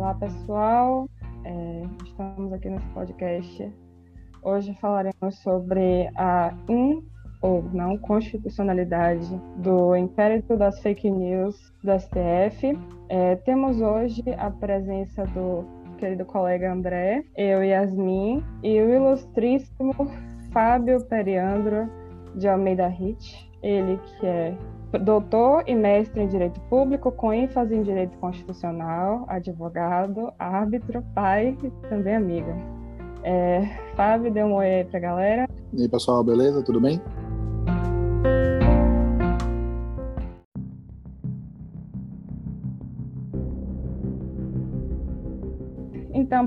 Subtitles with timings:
[0.00, 1.06] Olá, pessoal.
[1.44, 3.70] É, estamos aqui nesse podcast.
[4.42, 7.04] Hoje falaremos sobre a in
[7.42, 9.28] ou não constitucionalidade
[9.58, 12.78] do inquérito das fake news do STF.
[13.10, 15.66] É, temos hoje a presença do
[15.98, 19.92] querido colega André, eu, Yasmin, e o ilustríssimo
[20.50, 21.90] Fábio Periandro
[22.36, 24.56] de Almeida Hit, ele que é
[24.98, 31.70] doutor e mestre em Direito Público, com ênfase em Direito Constitucional, advogado, árbitro, pai e
[31.88, 32.50] também amigo.
[33.22, 33.62] É,
[33.94, 35.48] Fábio, dê um oi aí pra galera.
[35.72, 36.62] E aí, pessoal, beleza?
[36.62, 37.00] Tudo bem?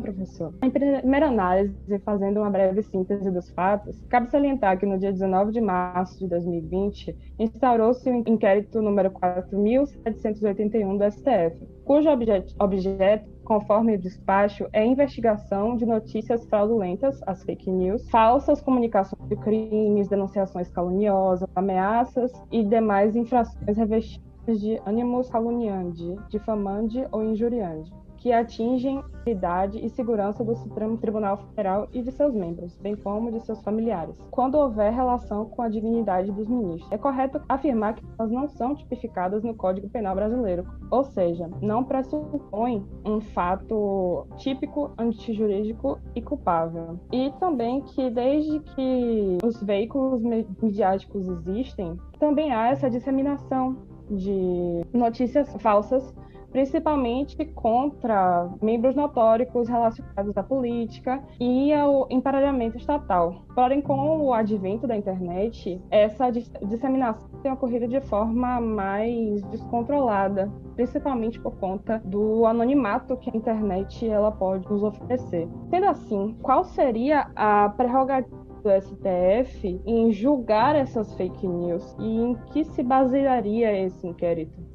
[0.01, 5.11] Professor, em primeira análise, fazendo uma breve síntese dos fatos, cabe salientar que no dia
[5.11, 13.33] 19 de março de 2020 instaurou-se o inquérito número 4.781 do STF, cujo objeto, objeto
[13.43, 20.07] conforme o despacho, é investigação de notícias fraudulentas, as fake news, falsas comunicações de crimes,
[20.07, 27.91] denunciações caluniosas, ameaças e demais infrações revestidas de ânimos caluniante, difamante ou injuriante
[28.23, 32.95] que atingem a idade e segurança do Supremo Tribunal Federal e de seus membros, bem
[32.95, 36.89] como de seus familiares, quando houver relação com a dignidade dos ministros.
[36.89, 41.83] É correto afirmar que elas não são tipificadas no Código Penal brasileiro, ou seja, não
[41.83, 46.97] pressupõe um fato típico, antijurídico e culpável.
[47.11, 50.21] E também que desde que os veículos
[50.61, 53.75] midiáticos existem, também há essa disseminação
[54.09, 56.13] de notícias falsas
[56.53, 63.43] principalmente contra membros notóricos relacionados à política e ao emparelhamento estatal.
[63.55, 71.39] Porém, com o advento da internet, essa disseminação tem ocorrido de forma mais descontrolada, principalmente
[71.39, 75.49] por conta do anonimato que a internet ela pode nos oferecer.
[75.69, 82.35] Sendo assim, qual seria a prerrogativa do STF em julgar essas fake news e em
[82.51, 84.72] que se basearia esse inquérito?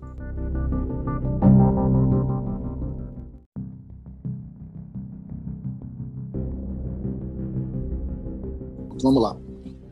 [9.03, 9.48] Vamos lá.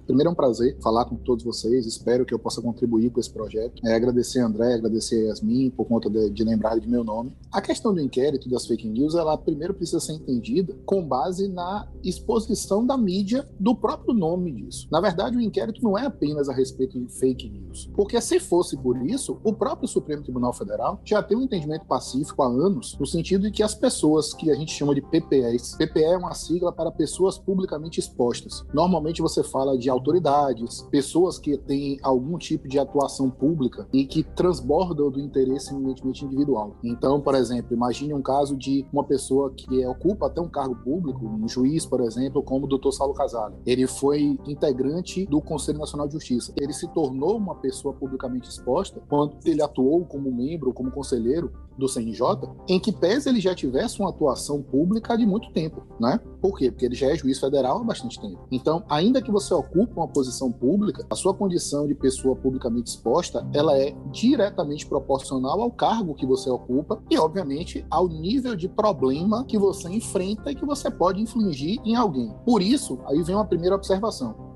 [0.07, 3.31] Primeiro é um prazer falar com todos vocês, espero que eu possa contribuir com esse
[3.31, 3.85] projeto.
[3.85, 7.33] É, agradecer a André, agradecer a Yasmin por conta de, de lembrar de meu nome.
[7.51, 11.89] A questão do inquérito das fake news, ela primeiro precisa ser entendida com base na
[12.05, 14.87] exposição da mídia do próprio nome disso.
[14.93, 18.77] Na verdade, o inquérito não é apenas a respeito de fake news, porque se fosse
[18.77, 23.07] por isso, o próprio Supremo Tribunal Federal já tem um entendimento pacífico há anos, no
[23.07, 26.73] sentido de que as pessoas que a gente chama de PPEs, PPE é uma sigla
[26.73, 28.65] para pessoas publicamente expostas.
[28.73, 34.23] Normalmente você fala de autoridades, pessoas que têm algum tipo de atuação pública e que
[34.23, 36.77] transbordam do interesse eminentemente individual.
[36.85, 41.27] Então, por exemplo, imagine um caso de uma pessoa que ocupa até um cargo público,
[41.27, 42.91] um juiz, por exemplo, como o Dr.
[42.91, 43.57] Saulo Casale.
[43.65, 46.53] Ele foi integrante do Conselho Nacional de Justiça.
[46.61, 51.89] Ele se tornou uma pessoa publicamente exposta quando ele atuou como membro, como conselheiro do
[51.89, 52.25] CNJ,
[52.69, 56.19] em que pese ele já tivesse uma atuação pública de muito tempo, né?
[56.41, 56.71] Por quê?
[56.71, 58.47] Porque ele já é juiz federal há bastante tempo.
[58.51, 63.47] Então, ainda que você ocupe uma posição pública, a sua condição de pessoa publicamente exposta,
[63.53, 69.45] ela é diretamente proporcional ao cargo que você ocupa e, obviamente, ao nível de problema
[69.45, 72.35] que você enfrenta e que você pode infligir em alguém.
[72.45, 74.47] Por isso, aí vem uma primeira observação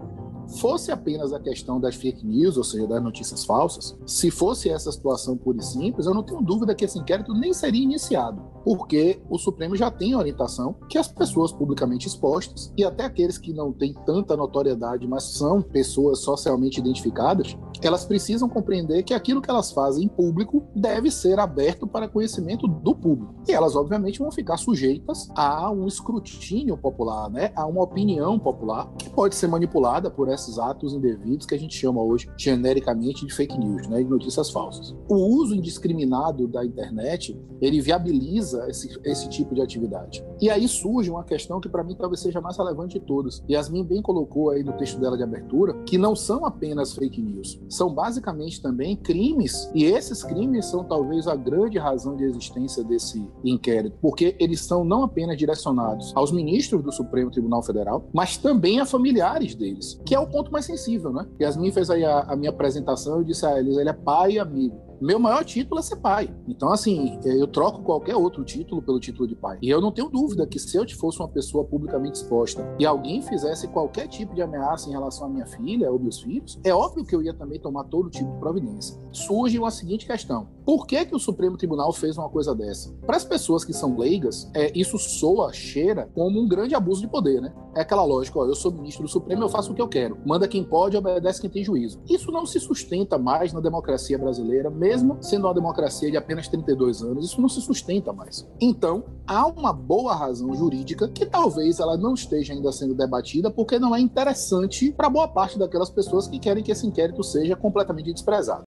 [0.58, 4.90] fosse apenas a questão das fake news, ou seja, das notícias falsas, se fosse essa
[4.90, 9.20] situação pura e simples, eu não tenho dúvida que esse inquérito nem seria iniciado, porque
[9.28, 13.72] o Supremo já tem orientação que as pessoas publicamente expostas e até aqueles que não
[13.72, 19.72] têm tanta notoriedade, mas são pessoas socialmente identificadas, elas precisam compreender que aquilo que elas
[19.72, 23.34] fazem em público deve ser aberto para conhecimento do público.
[23.48, 27.52] E elas, obviamente, vão ficar sujeitas a um escrutínio popular, né?
[27.56, 31.74] a uma opinião popular que pode ser manipulada por esses atos indevidos que a gente
[31.74, 34.02] chama hoje genericamente de fake news, né?
[34.02, 34.94] de notícias falsas.
[35.08, 40.24] O uso indiscriminado da internet, ele viabiliza esse, esse tipo de atividade.
[40.40, 43.42] E aí surge uma questão que para mim talvez seja mais relevante de todas.
[43.48, 47.60] Yasmin bem colocou aí no texto dela de abertura que não são apenas fake news,
[47.68, 53.26] são basicamente também crimes, e esses crimes são talvez a grande razão de existência desse
[53.44, 58.80] inquérito, porque eles são não apenas direcionados aos ministros do Supremo Tribunal Federal, mas também
[58.80, 61.26] a familiares deles, que é o ponto mais sensível, né?
[61.40, 64.38] Yasmin fez aí a, a minha apresentação e disse a eles, ele é pai e
[64.38, 64.89] amigo.
[65.00, 66.28] Meu maior título é ser pai.
[66.46, 69.56] Então, assim, eu troco qualquer outro título pelo título de pai.
[69.62, 73.22] E eu não tenho dúvida que se eu fosse uma pessoa publicamente exposta e alguém
[73.22, 77.04] fizesse qualquer tipo de ameaça em relação à minha filha ou meus filhos, é óbvio
[77.04, 78.98] que eu ia também tomar todo tipo de providência.
[79.10, 82.92] Surge uma seguinte questão: por que, que o Supremo Tribunal fez uma coisa dessa?
[83.06, 87.08] Para as pessoas que são leigas, é, isso soa, cheira como um grande abuso de
[87.08, 87.54] poder, né?
[87.74, 90.18] É aquela lógica, ó, eu sou ministro do Supremo, eu faço o que eu quero.
[90.26, 92.00] Manda quem pode, obedece quem tem juízo.
[92.08, 94.89] Isso não se sustenta mais na democracia brasileira, mesmo
[95.20, 98.46] sendo uma democracia de apenas 32 anos, isso não se sustenta mais.
[98.60, 103.78] Então, há uma boa razão jurídica que talvez ela não esteja ainda sendo debatida porque
[103.78, 108.12] não é interessante para boa parte daquelas pessoas que querem que esse inquérito seja completamente
[108.12, 108.64] desprezado.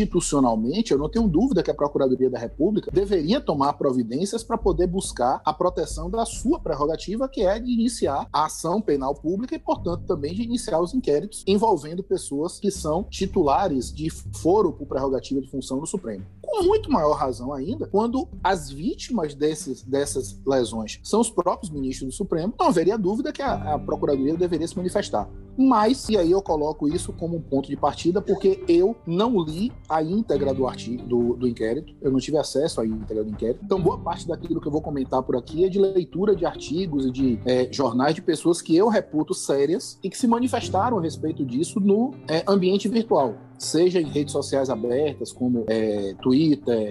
[0.00, 4.86] Institucionalmente, eu não tenho dúvida que a Procuradoria da República deveria tomar providências para poder
[4.86, 9.58] buscar a proteção da sua prerrogativa, que é de iniciar a ação penal pública e,
[9.58, 15.40] portanto, também de iniciar os inquéritos envolvendo pessoas que são titulares de foro por prerrogativa
[15.40, 16.24] de função do Supremo.
[16.54, 22.10] Com muito maior razão ainda, quando as vítimas desses, dessas lesões são os próprios ministros
[22.10, 25.28] do Supremo, não haveria dúvida que a, a Procuradoria deveria se manifestar.
[25.58, 29.72] Mas, e aí eu coloco isso como um ponto de partida, porque eu não li
[29.88, 33.60] a íntegra do artigo, do, do inquérito, eu não tive acesso à íntegra do inquérito.
[33.64, 37.06] Então, boa parte daquilo que eu vou comentar por aqui é de leitura de artigos
[37.06, 41.02] e de é, jornais de pessoas que eu reputo sérias e que se manifestaram a
[41.02, 46.43] respeito disso no é, ambiente virtual seja em redes sociais abertas, como é, Twitter,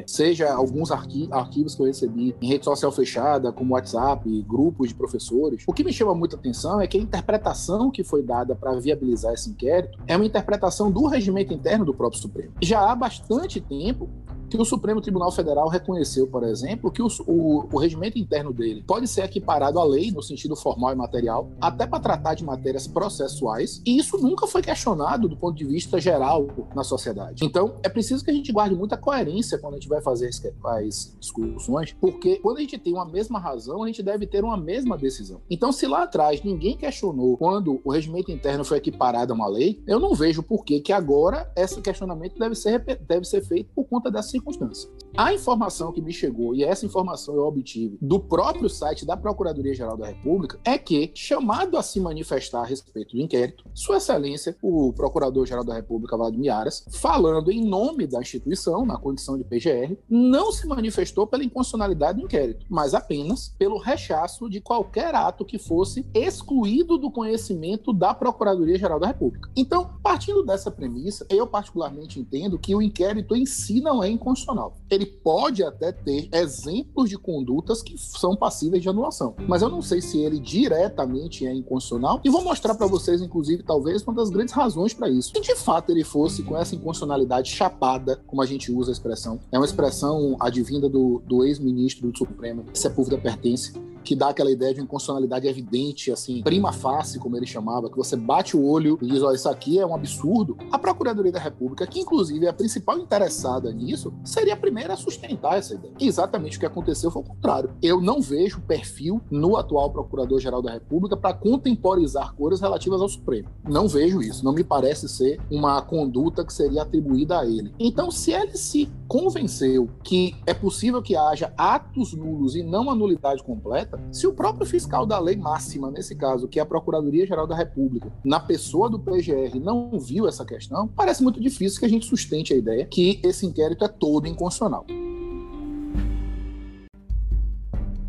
[0.06, 4.96] seja alguns arqui arquivos que eu recebi em rede social fechada, como WhatsApp, grupos de
[4.96, 5.64] professores.
[5.68, 9.34] O que me chama muita atenção é que a interpretação que foi dada para viabilizar
[9.34, 12.54] esse inquérito é uma interpretação do regimento interno do próprio Supremo.
[12.62, 14.10] Já há bastante tempo
[14.58, 18.84] que o Supremo Tribunal Federal reconheceu, por exemplo, que o, o, o, regimento interno dele
[18.86, 22.86] pode ser equiparado à lei no sentido formal e material, até para tratar de matérias
[22.86, 26.46] processuais, e isso nunca foi questionado do ponto de vista geral
[26.76, 27.44] na sociedade.
[27.44, 31.16] Então, é preciso que a gente guarde muita coerência quando a gente vai fazer as
[31.20, 34.98] discussões, porque quando a gente tem uma mesma razão, a gente deve ter uma mesma
[34.98, 35.42] decisão.
[35.50, 39.82] Então, se lá atrás ninguém questionou quando o regimento interno foi equiparado a uma lei,
[39.88, 43.86] eu não vejo por que, que agora esse questionamento deve ser, deve ser feito por
[43.86, 44.90] conta dessa circunstância.
[45.16, 49.96] A informação que me chegou, e essa informação eu obtive do próprio site da Procuradoria-Geral
[49.96, 54.92] da República, é que, chamado a se manifestar a respeito do inquérito, Sua Excelência, o
[54.94, 60.52] Procurador-Geral da República, Vladimir Aras, falando em nome da instituição, na condição de PGR, não
[60.52, 66.06] se manifestou pela inconstitucionalidade do inquérito, mas apenas pelo rechaço de qualquer ato que fosse
[66.14, 69.50] excluído do conhecimento da Procuradoria-Geral da República.
[69.56, 74.34] Então, partindo dessa premissa, eu particularmente entendo que o inquérito em si não é inconstitucional
[74.34, 74.78] constitucional.
[74.90, 79.82] Ele pode até ter exemplos de condutas que são passíveis de anulação, mas eu não
[79.82, 84.30] sei se ele diretamente é inconstitucional e vou mostrar para vocês, inclusive, talvez uma das
[84.30, 85.32] grandes razões para isso.
[85.34, 89.13] Se de fato ele fosse com essa inconstitucionalidade chapada, como a gente usa a expressão,
[89.52, 93.74] é uma expressão advinda do, do ex-ministro do Supremo, Sepúlveda Pertence,
[94.04, 98.16] que dá aquela ideia de inconstitucionalidade evidente, assim, prima facie, como ele chamava, que você
[98.16, 100.58] bate o olho e diz, ó, isso aqui é um absurdo.
[100.72, 104.98] A Procuradoria da República, que inclusive é a principal interessada nisso, seria a primeira a
[104.98, 105.94] sustentar essa ideia.
[106.00, 107.72] E exatamente o que aconteceu foi o contrário.
[107.82, 113.50] Eu não vejo perfil no atual Procurador-Geral da República para contemporizar coisas relativas ao Supremo.
[113.68, 114.44] Não vejo isso.
[114.44, 117.74] Não me parece ser uma conduta que seria atribuída a ele.
[117.80, 122.96] Então, se ele se convenceu que é possível que haja atos nulos e não a
[122.96, 127.48] nulidade completa, se o próprio fiscal da lei máxima, nesse caso, que é a Procuradoria-Geral
[127.48, 131.90] da República, na pessoa do PGR, não viu essa questão, parece muito difícil que a
[131.90, 134.86] gente sustente a ideia que esse inquérito é todo inconstitucional.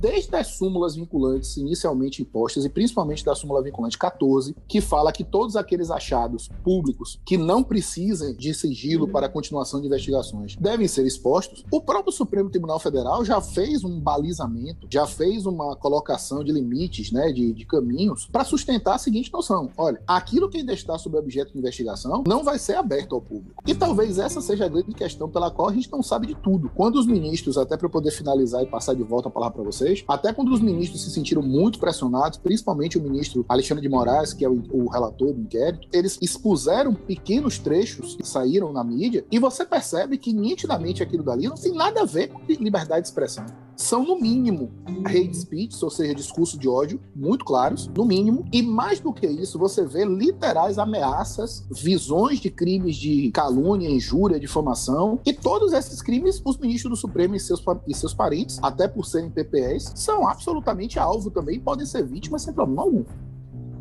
[0.04, 5.24] Desde as súmulas vinculantes inicialmente impostas, e principalmente da súmula vinculante 14, que fala que
[5.24, 10.86] todos aqueles achados públicos que não precisem de sigilo para a continuação de investigações devem
[10.86, 16.44] ser expostos, o próprio Supremo Tribunal Federal já fez um balizamento, já fez uma colocação
[16.44, 20.74] de limites, né, de, de caminhos, para sustentar a seguinte noção: olha, aquilo que ainda
[20.74, 23.62] está sob objeto de investigação não vai ser aberto ao público.
[23.66, 26.70] E talvez essa seja a grande questão pela qual a gente não sabe de tudo.
[26.74, 29.93] Quando os ministros, até para poder finalizar e passar de volta a palavra para vocês,
[30.08, 34.44] até quando os ministros se sentiram muito pressionados, principalmente o ministro Alexandre de Moraes, que
[34.44, 39.38] é o, o relator do inquérito, eles expuseram pequenos trechos que saíram na mídia e
[39.38, 43.44] você percebe que nitidamente aquilo dali não tem nada a ver com liberdade de expressão
[43.76, 44.70] são, no mínimo,
[45.06, 48.44] hate speech, ou seja, discurso de ódio, muito claros, no mínimo.
[48.52, 54.38] E mais do que isso, você vê literais ameaças, visões de crimes de calúnia, injúria,
[54.38, 55.20] difamação.
[55.24, 59.04] E todos esses crimes, os ministros do Supremo e seus, e seus parentes, até por
[59.04, 63.04] serem PPS, são absolutamente alvo também, podem ser vítimas sem problema algum.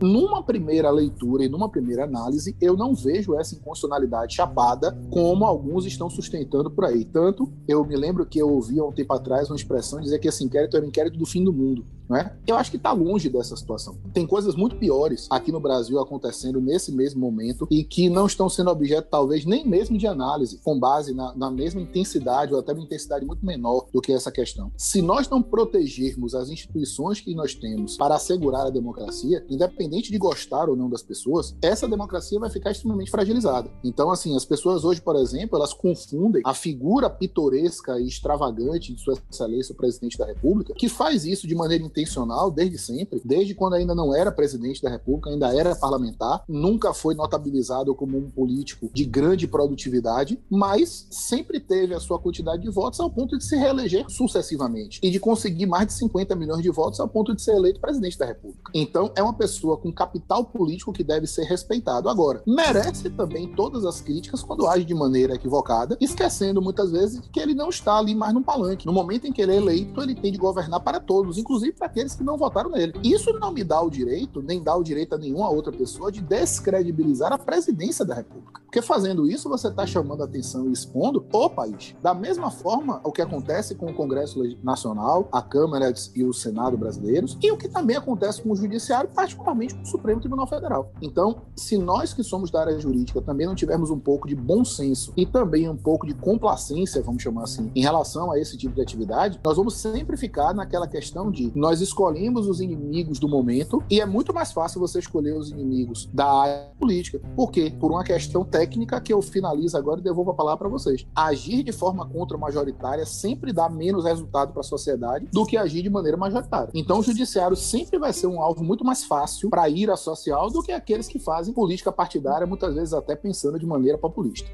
[0.02, 5.86] Numa primeira leitura e numa primeira análise, eu não vejo essa inconstitucionalidade chapada como alguns
[5.86, 7.06] estão sustentando por aí.
[7.06, 10.28] Tanto, eu me lembro que eu ouvi há um tempo atrás uma expressão dizer que
[10.28, 11.86] esse inquérito era o inquérito do fim do mundo.
[12.08, 12.34] Não é?
[12.46, 13.98] Eu acho que está longe dessa situação.
[14.14, 18.50] Tem coisas muito piores aqui no Brasil acontecendo nesse mesmo momento e que não estão
[18.50, 22.74] sendo objeto, talvez, nem mesmo de análise, com base na, na mesma intensidade ou até
[22.74, 24.72] uma intensidade muito menor do que essa questão.
[24.78, 30.18] Se nós não protegermos as instituições que nós temos para assegurar a democracia, independente de
[30.18, 33.70] gostar ou não das pessoas, essa democracia vai ficar extremamente fragilizada.
[33.84, 39.02] Então, assim, as pessoas hoje, por exemplo, elas confundem a figura pitoresca e extravagante de
[39.02, 43.54] Sua Excelência, o presidente da República, que faz isso de maneira intencional desde sempre, desde
[43.54, 48.30] quando ainda não era presidente da República, ainda era parlamentar, nunca foi notabilizado como um
[48.30, 53.44] político de grande produtividade, mas sempre teve a sua quantidade de votos ao ponto de
[53.44, 57.42] se reeleger sucessivamente e de conseguir mais de 50 milhões de votos ao ponto de
[57.42, 58.72] ser eleito presidente da República.
[58.74, 62.10] Então, é uma pessoa com capital político que deve ser respeitado.
[62.10, 67.40] Agora, merece também todas as críticas quando age de maneira equivocada, esquecendo muitas vezes que
[67.40, 68.86] ele não está ali mais no palanque.
[68.86, 71.88] No momento em que ele é eleito, ele tem de governar para todos, inclusive para
[71.88, 72.94] aqueles que não votaram nele.
[73.04, 76.22] Isso não me dá o direito, nem dá o direito a nenhuma outra pessoa de
[76.22, 78.62] descredibilizar a presidência da República.
[78.64, 81.96] Porque fazendo isso, você está chamando a atenção e expondo o país.
[82.02, 86.78] Da mesma forma, o que acontece com o Congresso Nacional, a Câmara e o Senado
[86.78, 90.92] brasileiros, e o que também acontece com o Judiciário, particularmente com o Supremo Tribunal Federal.
[91.02, 94.64] Então, se nós que somos da área jurídica também não tivermos um pouco de bom
[94.64, 98.74] senso e também um pouco de complacência, vamos chamar assim, em relação a esse tipo
[98.74, 103.84] de atividade, nós vamos sempre ficar naquela questão de nós escolhemos os inimigos do momento
[103.90, 107.20] e é muito mais fácil você escolher os inimigos da área política.
[107.36, 107.74] Por quê?
[107.80, 111.06] Por uma questão técnica que eu finalizo agora e devolvo a palavra para vocês.
[111.16, 115.90] Agir de forma contra-majoritária sempre dá menos resultado para a sociedade do que agir de
[115.90, 116.70] maneira majoritária.
[116.74, 120.50] Então, o judiciário sempre vai ser um alvo muito mais fácil para ir a social
[120.50, 124.50] do que aqueles que fazem política partidária, muitas vezes até pensando de maneira populista.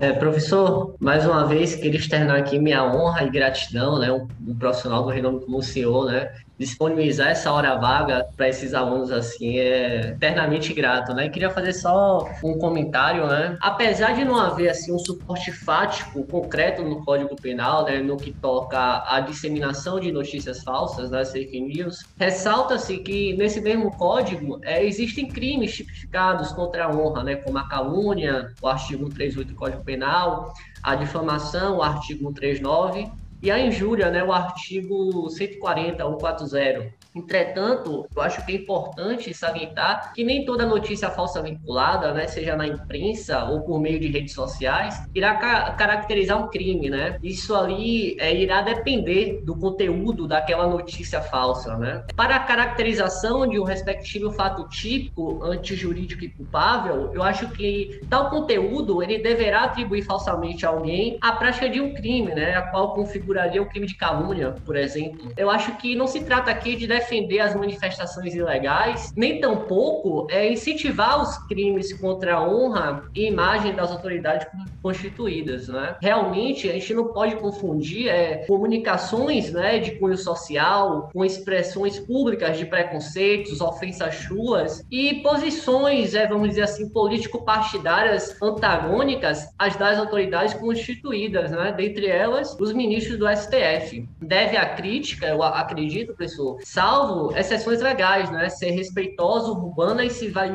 [0.00, 4.56] É, professor, mais uma vez queria externar aqui minha honra e gratidão, né, um, um
[4.56, 9.58] profissional do renome como o senhor, né, disponibilizar essa hora vaga para esses alunos assim
[9.58, 11.28] é eternamente grato, né?
[11.28, 13.56] queria fazer só um comentário, né?
[13.60, 18.32] Apesar de não haver assim um suporte fático concreto no Código Penal, né, no que
[18.32, 24.58] toca à disseminação de notícias falsas, das né, fake news, ressalta-se que nesse mesmo código
[24.62, 29.54] é, existem crimes tipificados contra a honra, né, como a calúnia, o artigo 138 do
[29.54, 33.08] Código Penal, a difamação, o artigo 139
[33.42, 36.97] e a injúria, né, o artigo 140, 140.
[37.18, 42.56] Entretanto, eu acho que é importante salientar que nem toda notícia falsa vinculada, né, seja
[42.56, 47.18] na imprensa ou por meio de redes sociais, irá ca caracterizar um crime, né?
[47.22, 52.04] Isso ali é, irá depender do conteúdo daquela notícia falsa, né?
[52.14, 58.30] Para a caracterização de um respectivo fato típico, antijurídico e culpável, eu acho que tal
[58.30, 62.54] conteúdo ele deverá atribuir falsamente a alguém a prática de um crime, né?
[62.54, 65.32] A qual configuraria o crime de calúnia, por exemplo.
[65.36, 67.07] Eu acho que não se trata aqui de defender
[67.40, 73.90] as manifestações ilegais, nem tampouco é incentivar os crimes contra a honra e imagem das
[73.90, 74.46] autoridades
[74.82, 75.96] constituídas, né?
[76.00, 82.56] Realmente a gente não pode confundir é, comunicações, né, de cunho social com expressões públicas
[82.58, 90.54] de preconceitos, ofensas chulas e posições, é, vamos dizer assim, político-partidárias antagônicas às das autoridades
[90.54, 91.72] constituídas, né?
[91.72, 94.08] Dentre elas, os ministros do STF.
[94.20, 96.97] Deve a crítica, eu acredito, professor, salvo
[97.36, 98.48] exceções legais, né?
[98.48, 100.10] Ser respeitosa, urbana e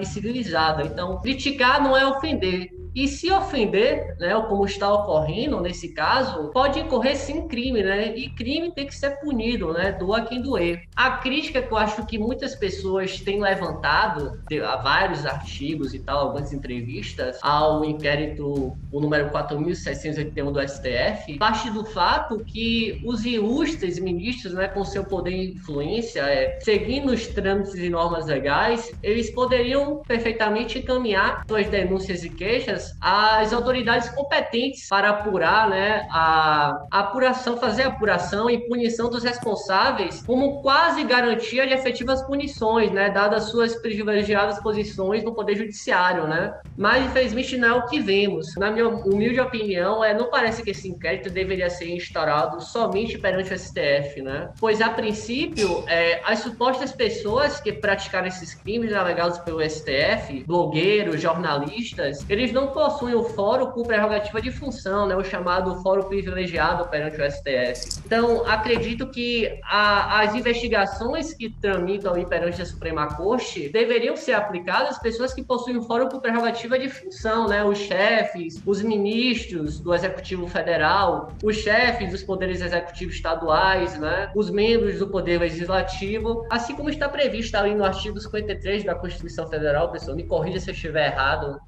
[0.05, 0.83] civilizada.
[0.83, 2.69] Então, criticar não é ofender.
[2.95, 8.15] E se ofender, né, como está ocorrendo nesse caso, pode incorrer sim crime, né?
[8.15, 9.91] E crime tem que ser punido, né?
[9.91, 10.83] Doa quem doer.
[10.95, 16.27] A crítica que eu acho que muitas pessoas têm levantado, há vários artigos e tal,
[16.27, 23.97] algumas entrevistas, ao inquérito, o número 4.781 do STF, parte do fato que os ilustres
[23.99, 29.29] ministros, né, com seu poder e influência, é, seguindo os trâmites e normas legais, eles
[29.31, 37.57] poderiam perfeitamente encaminhar suas denúncias e queixas as autoridades competentes para apurar, né, a, apuração,
[37.57, 43.45] fazer a apuração e punição dos responsáveis, como quase garantia de efetivas punições, né, dadas
[43.45, 46.53] suas privilegiadas posições no poder judiciário, né?
[46.77, 48.55] Mas infelizmente não é o que vemos.
[48.55, 53.53] Na minha humilde opinião, é não parece que esse inquérito deveria ser instaurado somente perante
[53.53, 54.49] o STF, né?
[54.59, 61.21] Pois a princípio, é, as supostas pessoas que praticaram esses crimes alegados pelo STF, blogueiros,
[61.21, 66.87] jornalistas, eles não possuem o fórum com prerrogativa de função, né, o chamado fórum privilegiado
[66.89, 68.01] perante o STF.
[68.05, 74.33] Então, acredito que a, as investigações que tramitam aí perante a Suprema Corte deveriam ser
[74.33, 78.81] aplicadas às pessoas que possuem o fórum com prerrogativa de função, né, os chefes, os
[78.81, 85.39] ministros do Executivo Federal, os chefes dos poderes executivos estaduais, né, os membros do Poder
[85.39, 90.59] Legislativo, assim como está previsto ali no artigo 53 da Constituição Federal, pessoal, me corrija
[90.59, 91.59] se eu estiver errado.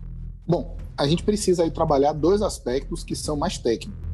[0.47, 4.05] Bom, a gente precisa aí trabalhar dois aspectos que são mais técnicos.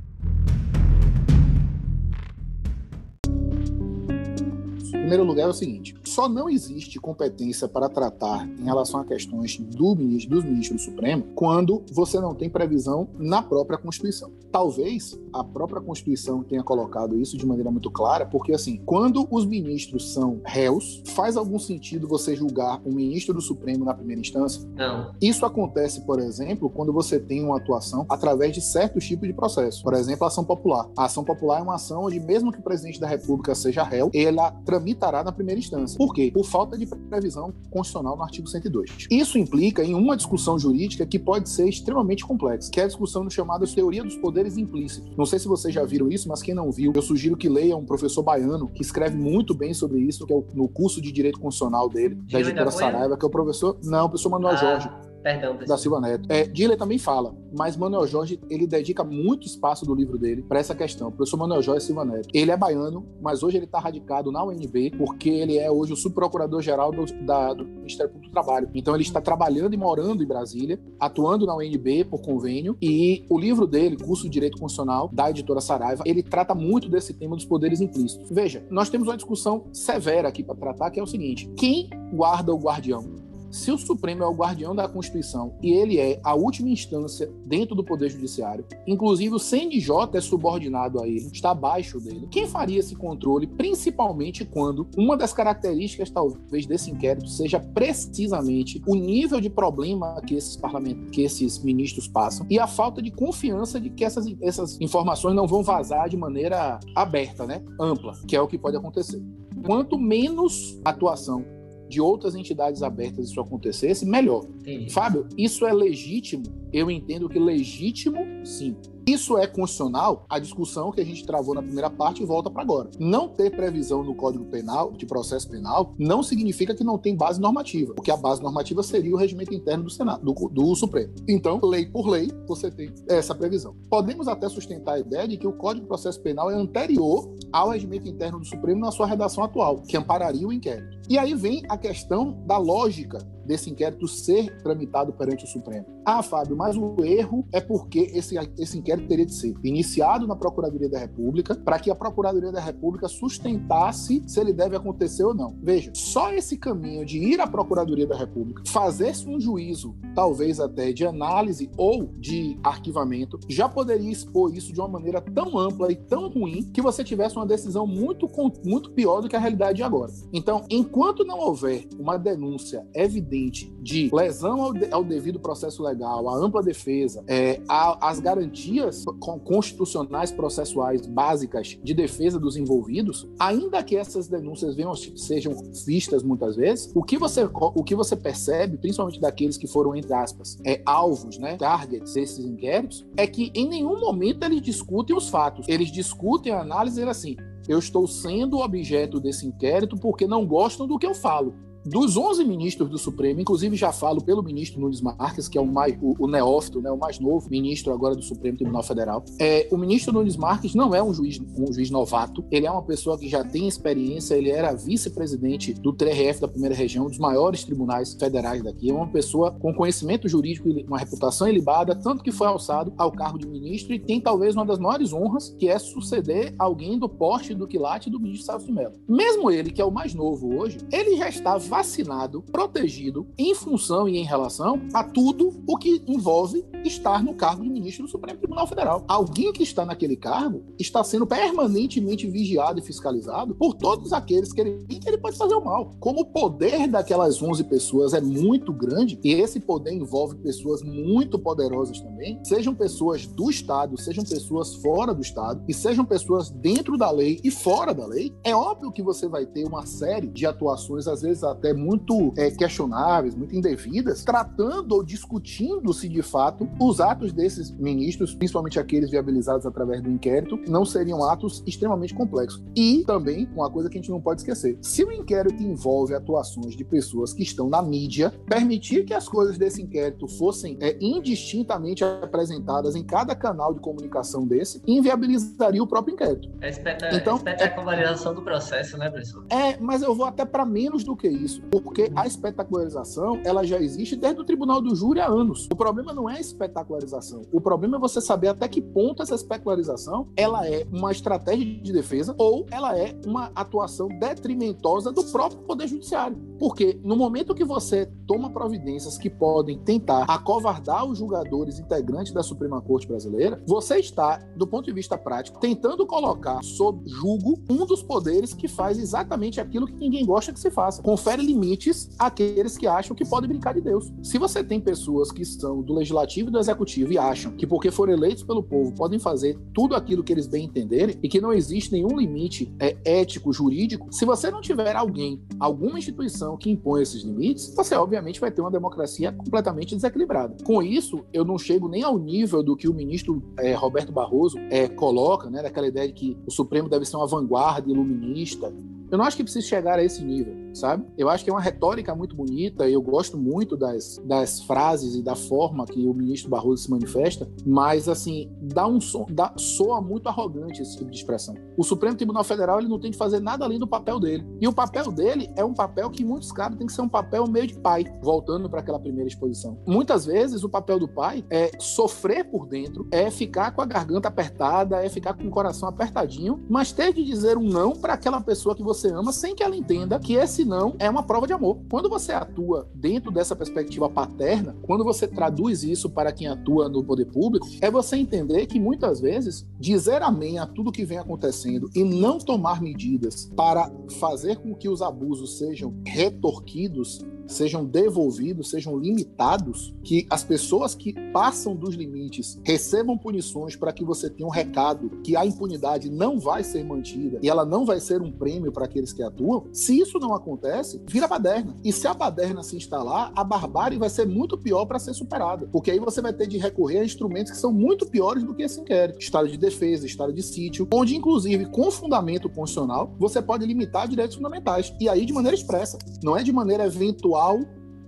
[5.11, 9.57] primeiro lugar é o seguinte: só não existe competência para tratar em relação a questões
[9.57, 14.31] do ministro, dos ministros do Supremo quando você não tem previsão na própria Constituição.
[14.51, 19.45] Talvez a própria Constituição tenha colocado isso de maneira muito clara, porque assim, quando os
[19.45, 24.67] ministros são réus, faz algum sentido você julgar um ministro do Supremo na primeira instância?
[24.75, 25.13] Não.
[25.21, 29.81] Isso acontece, por exemplo, quando você tem uma atuação através de certos tipos de processo.
[29.83, 30.89] Por exemplo, a ação popular.
[30.97, 34.11] A ação popular é uma ação onde, mesmo que o presidente da República seja réu,
[34.13, 35.97] ela tramita tramitará na primeira instância.
[36.01, 36.31] Por quê?
[36.33, 39.05] Por falta de previsão constitucional no artigo 102.
[39.11, 43.29] Isso implica em uma discussão jurídica que pode ser extremamente complexa, que é a discussão
[43.29, 45.15] chamada teoria dos poderes implícitos.
[45.15, 47.77] Não sei se vocês já viram isso, mas quem não viu, eu sugiro que leia
[47.77, 51.39] um professor baiano que escreve muito bem sobre isso, que é no curso de Direito
[51.39, 54.57] Constitucional dele, da editora Saraiva, que é o professor, não, o professor Manuel ah.
[54.57, 56.27] Jorge Perdão, da Silva Neto.
[56.29, 56.47] É,
[56.77, 61.09] também fala, mas Manuel Jorge, ele dedica muito espaço do livro dele para essa questão.
[61.09, 62.29] O professor Manuel Jorge Silva Neto.
[62.33, 65.95] Ele é baiano, mas hoje ele está radicado na UNB, porque ele é hoje o
[65.95, 68.69] subprocurador-geral do, do Ministério Público do Trabalho.
[68.73, 73.37] Então ele está trabalhando e morando em Brasília, atuando na UNB por convênio, e o
[73.37, 77.45] livro dele, Curso de Direito Constitucional, da editora Saraiva, ele trata muito desse tema dos
[77.45, 78.29] poderes implícitos.
[78.29, 82.53] Veja, nós temos uma discussão severa aqui para tratar, que é o seguinte: quem guarda
[82.53, 83.30] o guardião?
[83.51, 87.75] Se o Supremo é o guardião da Constituição e ele é a última instância dentro
[87.75, 92.79] do Poder Judiciário, inclusive o CNJ é subordinado a ele, está abaixo dele, quem faria
[92.79, 99.49] esse controle, principalmente quando uma das características, talvez, desse inquérito seja precisamente o nível de
[99.49, 104.05] problema que esses parlamentos, que esses ministros passam e a falta de confiança de que
[104.05, 107.61] essas, essas informações não vão vazar de maneira aberta, né?
[107.79, 109.21] ampla, que é o que pode acontecer.
[109.65, 111.45] Quanto menos atuação
[111.91, 114.45] de outras entidades abertas isso acontecesse, melhor.
[114.61, 114.91] Entendi.
[114.91, 116.43] Fábio, isso é legítimo?
[116.73, 118.75] Eu entendo que legítimo, sim.
[119.05, 120.25] Isso é constitucional?
[120.29, 122.91] A discussão que a gente travou na primeira parte volta para agora.
[122.99, 127.41] Não ter previsão no Código Penal, de processo penal, não significa que não tem base
[127.41, 131.13] normativa, porque a base normativa seria o regimento interno do Senado, do, do Supremo.
[131.27, 133.75] Então, lei por lei, você tem essa previsão.
[133.89, 137.69] Podemos até sustentar a ideia de que o Código de Processo Penal é anterior ao
[137.69, 141.01] regimento interno do Supremo na sua redação atual, que ampararia o inquérito.
[141.09, 145.85] E aí vem a questão da lógica desse inquérito ser tramitado perante o Supremo.
[146.05, 150.35] Ah, Fábio, mas o erro é porque esse, esse inquérito teria de ser iniciado na
[150.35, 155.33] Procuradoria da República para que a Procuradoria da República sustentasse se ele deve acontecer ou
[155.33, 155.55] não.
[155.61, 160.91] Veja, só esse caminho de ir à Procuradoria da República, fazer-se um juízo, talvez até
[160.91, 165.95] de análise ou de arquivamento, já poderia expor isso de uma maneira tão ampla e
[165.95, 168.29] tão ruim que você tivesse uma decisão muito,
[168.65, 170.11] muito pior do que a realidade de agora.
[170.33, 176.27] Então, enquanto não houver uma denúncia evidente de lesão ao, de, ao devido processo legal,
[176.29, 179.03] a ampla defesa, é, a, as garantias
[179.43, 185.53] constitucionais processuais básicas de defesa dos envolvidos, ainda que essas denúncias venham, sejam
[185.85, 190.13] vistas muitas vezes, o que você, o que você percebe, principalmente daqueles que foram, entre
[190.13, 195.29] aspas, é, alvos, né, targets desses inquéritos, é que em nenhum momento eles discutem os
[195.29, 195.67] fatos.
[195.67, 197.35] Eles discutem a análise assim,
[197.67, 201.53] eu estou sendo objeto desse inquérito porque não gostam do que eu falo.
[201.83, 205.65] Dos 11 ministros do Supremo, inclusive já falo pelo ministro Nunes Marques, que é o,
[205.65, 209.25] mais, o, o neófito, né, o mais novo ministro agora do Supremo Tribunal Federal.
[209.39, 212.83] É, o ministro Nunes Marques não é um juiz, um juiz novato, ele é uma
[212.83, 217.63] pessoa que já tem experiência, ele era vice-presidente do TRF da primeira região, dos maiores
[217.63, 222.31] tribunais federais daqui, é uma pessoa com conhecimento jurídico e uma reputação ilibada, tanto que
[222.31, 225.79] foi alçado ao cargo de ministro e tem talvez uma das maiores honras, que é
[225.79, 228.93] suceder alguém do porte do quilate do ministro Celso de Mello.
[229.09, 234.09] Mesmo ele, que é o mais novo hoje, ele já está vacinado, protegido em função
[234.09, 238.39] e em relação a tudo o que envolve estar no cargo de ministro do Supremo
[238.39, 239.05] Tribunal Federal.
[239.07, 244.59] Alguém que está naquele cargo está sendo permanentemente vigiado e fiscalizado por todos aqueles que
[244.59, 245.95] ele, que ele pode fazer o mal.
[245.97, 251.39] Como o poder daquelas 11 pessoas é muito grande, e esse poder envolve pessoas muito
[251.39, 256.97] poderosas também, sejam pessoas do Estado, sejam pessoas fora do Estado, e sejam pessoas dentro
[256.97, 260.45] da lei e fora da lei, é óbvio que você vai ter uma série de
[260.45, 266.23] atuações, às vezes até até muito é, questionáveis, muito indevidas, tratando ou discutindo se de
[266.23, 272.13] fato os atos desses ministros, principalmente aqueles viabilizados através do inquérito, não seriam atos extremamente
[272.13, 272.63] complexos.
[272.75, 276.75] E também uma coisa que a gente não pode esquecer: se o inquérito envolve atuações
[276.75, 282.03] de pessoas que estão na mídia, permitir que as coisas desse inquérito fossem é, indistintamente
[282.03, 286.49] apresentadas em cada canal de comunicação desse, inviabilizaria o próprio inquérito.
[286.61, 289.45] É espeta então, espetacularização é, do processo, né, professor?
[289.49, 293.79] É, mas eu vou até para menos do que isso, porque a espetacularização ela já
[293.79, 295.67] existe desde o Tribunal do Júri há anos.
[295.71, 297.41] O problema não é a espetacularização.
[297.51, 301.93] O problema é você saber até que ponto essa espetacularização ela é uma estratégia de
[301.93, 306.37] defesa ou ela é uma atuação detrimentosa do próprio Poder Judiciário.
[306.59, 312.43] Porque no momento que você toma providências que podem tentar acovardar os julgadores integrantes da
[312.43, 317.85] Suprema Corte Brasileira, você está, do ponto de vista prático, tentando colocar sob julgo um
[317.85, 321.01] dos poderes que faz exatamente aquilo que ninguém gosta que se faça.
[321.01, 324.11] Confere limites àqueles que acham que podem brincar de Deus.
[324.23, 327.91] Se você tem pessoas que são do legislativo e do executivo e acham que porque
[327.91, 331.53] foram eleitos pelo povo podem fazer tudo aquilo que eles bem entenderem e que não
[331.53, 337.01] existe nenhum limite é, ético, jurídico, se você não tiver alguém, alguma instituição que impõe
[337.01, 340.55] esses limites, você obviamente vai ter uma democracia completamente desequilibrada.
[340.63, 344.57] Com isso, eu não chego nem ao nível do que o ministro é, Roberto Barroso
[344.69, 348.73] é, coloca, né, daquela ideia de que o Supremo deve ser uma vanguarda iluminista.
[349.11, 351.05] Eu não acho que precisa chegar a esse nível, sabe?
[351.17, 355.21] Eu acho que é uma retórica muito bonita eu gosto muito das, das frases e
[355.21, 360.01] da forma que o ministro Barroso se manifesta, mas, assim, dá um som, dá, soa
[360.01, 361.55] muito arrogante esse tipo de expressão.
[361.77, 364.45] O Supremo Tribunal Federal ele não tem que fazer nada além do papel dele.
[364.59, 367.09] E o papel dele é um papel que, em muitos casos, tem que ser um
[367.09, 369.77] papel meio de pai, voltando para aquela primeira exposição.
[369.85, 374.27] Muitas vezes, o papel do pai é sofrer por dentro, é ficar com a garganta
[374.27, 378.41] apertada, é ficar com o coração apertadinho, mas ter de dizer um não para aquela
[378.41, 381.47] pessoa que você você ama sem que ela entenda que esse não é uma prova
[381.47, 381.79] de amor.
[381.89, 387.03] Quando você atua dentro dessa perspectiva paterna, quando você traduz isso para quem atua no
[387.03, 391.89] poder público, é você entender que muitas vezes dizer amém a tudo que vem acontecendo
[391.95, 398.97] e não tomar medidas para fazer com que os abusos sejam retorquidos sejam devolvidos, sejam
[398.97, 404.51] limitados, que as pessoas que passam dos limites recebam punições para que você tenha um
[404.51, 408.71] recado que a impunidade não vai ser mantida e ela não vai ser um prêmio
[408.71, 409.65] para aqueles que atuam.
[409.71, 411.75] Se isso não acontece, vira baderna.
[411.83, 415.67] E se a baderna se instalar, a barbárie vai ser muito pior para ser superada,
[415.71, 418.63] porque aí você vai ter de recorrer a instrumentos que são muito piores do que
[418.63, 419.19] esse inquérito.
[419.19, 424.35] Estado de defesa, estado de sítio, onde inclusive com fundamento constitucional, você pode limitar direitos
[424.35, 424.93] fundamentais.
[424.99, 427.40] E aí de maneira expressa, não é de maneira eventual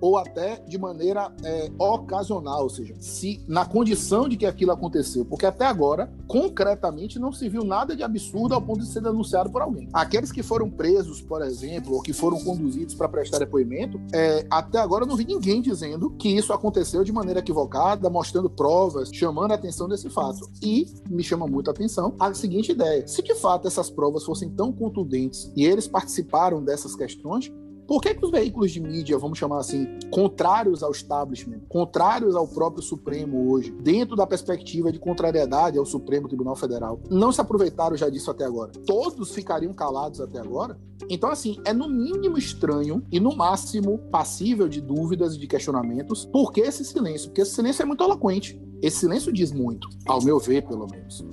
[0.03, 5.23] ou até de maneira é, ocasional, ou seja, se na condição de que aquilo aconteceu,
[5.23, 9.49] porque até agora, concretamente, não se viu nada de absurdo ao ponto de ser denunciado
[9.49, 9.87] por alguém.
[9.93, 14.77] Aqueles que foram presos, por exemplo, ou que foram conduzidos para prestar depoimento, é, até
[14.77, 19.55] agora não vi ninguém dizendo que isso aconteceu de maneira equivocada, mostrando provas, chamando a
[19.55, 20.49] atenção desse fato.
[20.61, 24.49] E me chama muito a atenção a seguinte ideia: se de fato essas provas fossem
[24.49, 27.49] tão contundentes e eles participaram dessas questões,
[27.87, 32.47] por que, que os veículos de mídia, vamos chamar assim, contrários ao establishment, contrários ao
[32.47, 37.95] próprio Supremo hoje, dentro da perspectiva de contrariedade ao Supremo Tribunal Federal, não se aproveitaram
[37.95, 38.71] já disso até agora?
[38.85, 40.79] Todos ficariam calados até agora?
[41.09, 46.25] Então, assim, é no mínimo estranho e no máximo passível de dúvidas e de questionamentos.
[46.25, 47.29] Por que esse silêncio?
[47.29, 48.59] Porque esse silêncio é muito eloquente.
[48.81, 51.23] Esse silêncio diz muito, ao meu ver, pelo menos.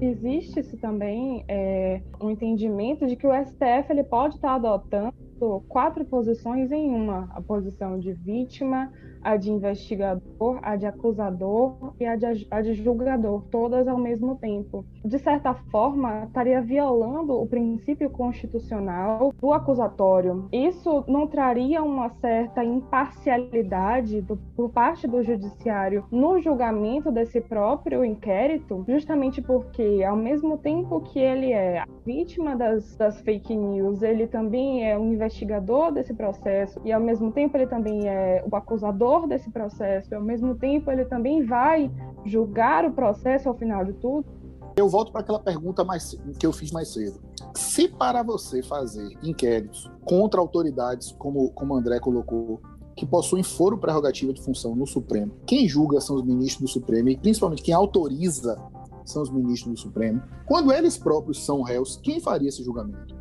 [0.00, 5.14] Existe-se também é, um entendimento de que o STF ele pode estar adotando
[5.68, 8.90] quatro posições em uma: a posição de vítima,
[9.22, 14.36] a de investigador, a de acusador e a de, a de julgador, todas ao mesmo
[14.36, 14.84] tempo.
[15.04, 20.48] De certa forma, estaria violando o princípio constitucional do acusatório.
[20.52, 28.04] Isso não traria uma certa imparcialidade do, por parte do judiciário no julgamento desse próprio
[28.04, 34.26] inquérito, justamente porque, ao mesmo tempo que ele é vítima das, das fake news, ele
[34.26, 35.29] também é um investigador
[35.92, 40.22] desse processo e, ao mesmo tempo, ele também é o acusador desse processo e, ao
[40.22, 41.90] mesmo tempo, ele também vai
[42.24, 44.26] julgar o processo ao final de tudo?
[44.76, 47.20] Eu volto para aquela pergunta mais, que eu fiz mais cedo.
[47.54, 52.60] Se para você fazer inquéritos contra autoridades, como, como André colocou,
[52.96, 57.08] que possuem foro prerrogativa de função no Supremo, quem julga são os ministros do Supremo
[57.08, 58.56] e principalmente quem autoriza
[59.04, 60.22] são os ministros do Supremo.
[60.46, 63.19] Quando eles próprios são réus, quem faria esse julgamento?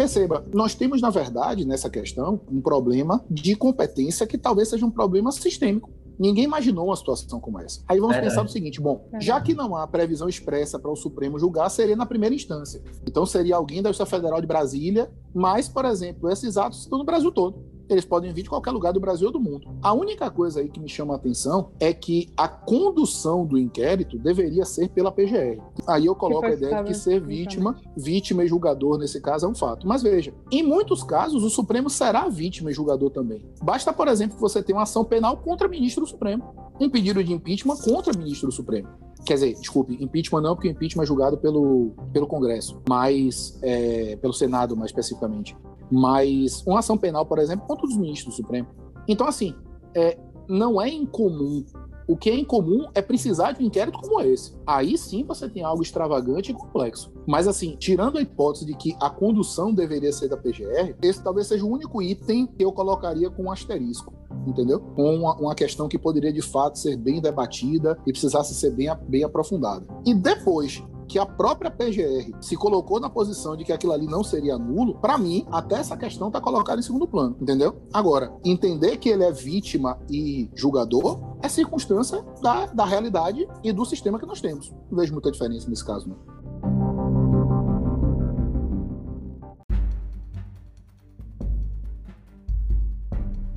[0.00, 4.90] Perceba, nós temos, na verdade, nessa questão, um problema de competência que talvez seja um
[4.90, 5.90] problema sistêmico.
[6.18, 7.82] Ninguém imaginou uma situação como essa.
[7.86, 11.38] Aí vamos pensar no seguinte: bom, já que não há previsão expressa para o Supremo
[11.38, 12.82] julgar, seria na primeira instância.
[13.06, 17.04] Então seria alguém da Justiça Federal de Brasília, mas, por exemplo, esses atos estão no
[17.04, 19.68] Brasil todo eles podem vir de qualquer lugar do Brasil ou do mundo.
[19.82, 24.18] A única coisa aí que me chama a atenção é que a condução do inquérito
[24.18, 25.60] deveria ser pela PGR.
[25.86, 29.48] Aí eu coloco a ideia de que ser vítima, vítima e julgador nesse caso é
[29.48, 29.86] um fato.
[29.86, 33.44] Mas veja, em muitos casos o Supremo será vítima e julgador também.
[33.62, 37.22] Basta, por exemplo, que você tenha uma ação penal contra ministro do Supremo, um pedido
[37.22, 38.88] de impeachment contra ministro do Supremo.
[39.24, 44.32] Quer dizer, desculpe, impeachment não, porque impeachment é julgado pelo, pelo Congresso, mas é, pelo
[44.32, 45.56] Senado mais especificamente
[45.90, 48.68] mas uma ação penal, por exemplo, contra os ministros do Supremo.
[49.08, 49.54] Então, assim,
[49.94, 50.16] é,
[50.48, 51.64] não é incomum.
[52.10, 54.52] O que é incomum é precisar de um inquérito como esse.
[54.66, 57.12] Aí sim você tem algo extravagante e complexo.
[57.24, 61.46] Mas, assim, tirando a hipótese de que a condução deveria ser da PGR, esse talvez
[61.46, 64.12] seja o único item que eu colocaria com um asterisco
[64.46, 64.80] entendeu?
[64.80, 68.88] Com uma, uma, questão que poderia de fato ser bem debatida e precisasse ser bem,
[69.06, 69.84] bem aprofundada.
[70.06, 74.22] E depois que a própria PGR se colocou na posição de que aquilo ali não
[74.22, 77.82] seria nulo, para mim, até essa questão está colocada em segundo plano, entendeu?
[77.92, 83.84] Agora, entender que ele é vítima e julgador é circunstância da, da realidade e do
[83.84, 84.72] sistema que nós temos.
[84.88, 86.40] Não vejo muita diferença nesse caso, não.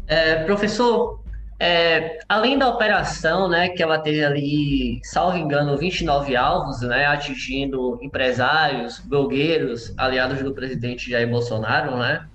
[0.07, 1.22] É, professor,
[1.59, 7.99] é, além da operação, né, que ela teve ali, salvo engano, 29 alvos, né, atingindo
[8.01, 12.27] empresários, blogueiros, aliados do presidente Jair Bolsonaro, né,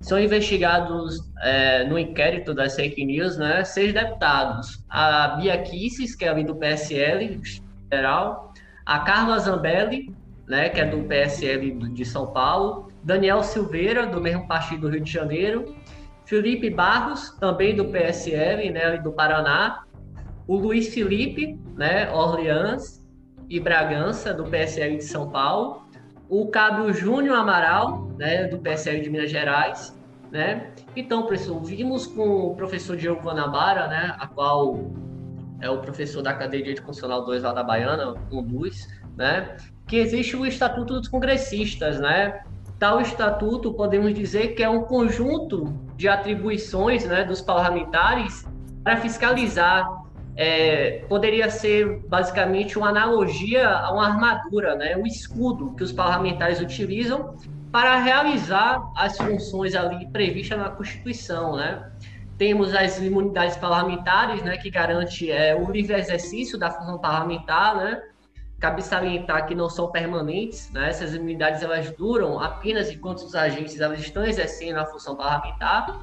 [0.00, 4.82] são investigados é, no inquérito das fake news, né, seis deputados.
[4.88, 7.38] A Bia Kisses, que é ali do PSL
[7.90, 8.54] federal,
[8.86, 10.14] a Carla Zambelli,
[10.48, 15.04] né, que é do PSL de São Paulo, Daniel Silveira, do mesmo partido do Rio
[15.04, 15.76] de Janeiro,
[16.30, 19.82] Felipe Barros, também do PSL, né, do Paraná,
[20.46, 23.04] o Luiz Felipe, né, Orleans
[23.48, 25.88] e Bragança, do PSL de São Paulo,
[26.28, 29.98] o Cabo Júnior Amaral, né, do PSL de Minas Gerais,
[30.30, 30.70] né?
[30.94, 34.88] Então, professor, vimos com o professor Diogo Guanabara, né, a qual
[35.60, 39.96] é o professor da cadeia de Direito Constitucional 2 lá da Baiana, conduz, né, que
[39.96, 42.44] existe o Estatuto dos Congressistas, né,
[42.80, 45.66] Tal estatuto, podemos dizer que é um conjunto
[45.98, 48.48] de atribuições né, dos parlamentares
[48.82, 49.86] para fiscalizar.
[50.34, 56.58] É, poderia ser basicamente uma analogia a uma armadura, né, um escudo que os parlamentares
[56.58, 57.36] utilizam
[57.70, 61.86] para realizar as funções ali previstas na Constituição, né?
[62.38, 68.00] Temos as imunidades parlamentares, né, que garante é, o livre exercício da função parlamentar, né?
[68.60, 70.90] Cabe salientar que não são permanentes, né?
[70.90, 76.00] essas imunidades elas duram apenas enquanto os agentes elas estão exercendo a função parlamentar.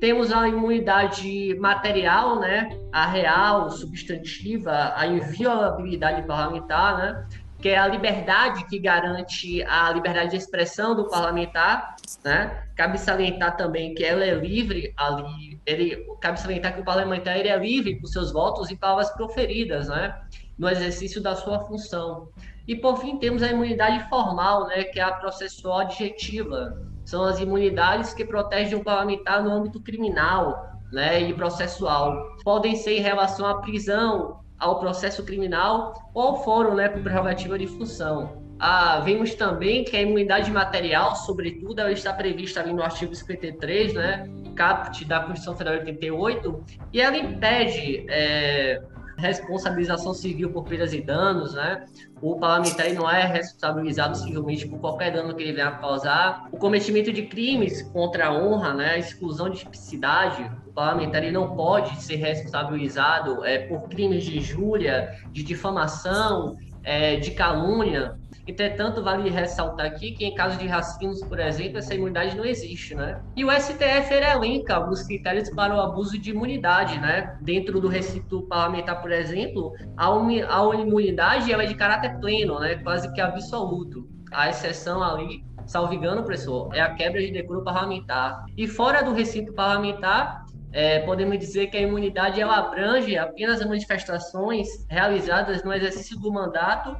[0.00, 2.70] Temos a imunidade material, né?
[2.90, 7.26] a real, substantiva, a inviolabilidade parlamentar, né?
[7.60, 12.64] que é a liberdade que garante a liberdade de expressão do parlamentar, né?
[12.74, 17.48] Cabe salientar também que ela é livre ali, ele cabe salientar que o parlamentar ele
[17.48, 20.18] é livre por seus votos e palavras proferidas, né?
[20.60, 22.28] No exercício da sua função.
[22.68, 26.78] E por fim temos a imunidade formal, né, que é a processual adjetiva.
[27.02, 32.36] São as imunidades que protegem o parlamentar no âmbito criminal, né, e processual.
[32.44, 37.66] Podem ser em relação à prisão, ao processo criminal ou fórum, né, por prerrogativa de
[37.66, 38.38] função.
[38.58, 43.94] Ah, vimos também que a imunidade material, sobretudo, ela está prevista ali no artigo 53,
[43.94, 48.82] né, caput da Constituição Federal de 88, e ela impede é,
[49.20, 51.84] responsabilização civil por perdas e danos, né?
[52.20, 56.48] O parlamentar não é responsabilizado civilmente por qualquer dano que ele venha a causar.
[56.50, 58.90] O cometimento de crimes contra a honra, né?
[58.92, 60.50] A exclusão de tipicidade.
[60.66, 67.32] O parlamentar não pode ser responsabilizado é, por crimes de injúria, de difamação, é, de
[67.32, 68.19] calúnia.
[68.50, 72.96] Entretanto, vale ressaltar aqui que em caso de racismo, por exemplo, essa imunidade não existe,
[72.96, 73.22] né?
[73.36, 77.38] E o STF elenca alguns critérios para o abuso de imunidade, né?
[77.40, 82.74] Dentro do recinto parlamentar, por exemplo, a, a imunidade ela é de caráter pleno, né?
[82.74, 84.08] Quase que absoluto.
[84.32, 88.44] A exceção ali salvo engano, professor, é a quebra de decoro parlamentar.
[88.56, 93.66] E fora do recinto parlamentar, é, podemos dizer que a imunidade ela abrange apenas as
[93.68, 96.96] manifestações realizadas no exercício do mandato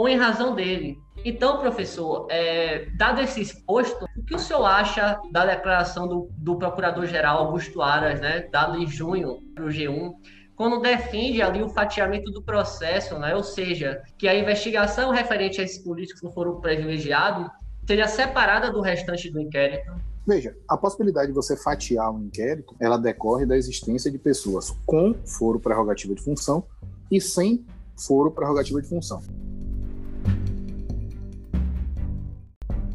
[0.00, 0.98] ou em razão dele.
[1.22, 6.56] Então, professor, é, dado esse exposto, o que o senhor acha da declaração do, do
[6.56, 10.14] Procurador-Geral Augusto Aras, né, dado em junho para o G1,
[10.56, 15.64] quando defende ali o fatiamento do processo, né, ou seja, que a investigação referente a
[15.64, 17.50] esses políticos que foram privilegiados
[17.86, 19.92] seja separada do restante do inquérito?
[20.26, 25.14] Veja, a possibilidade de você fatiar um inquérito, ela decorre da existência de pessoas com
[25.26, 26.64] foro prerrogativa de função
[27.10, 29.20] e sem foro prerrogativa de função.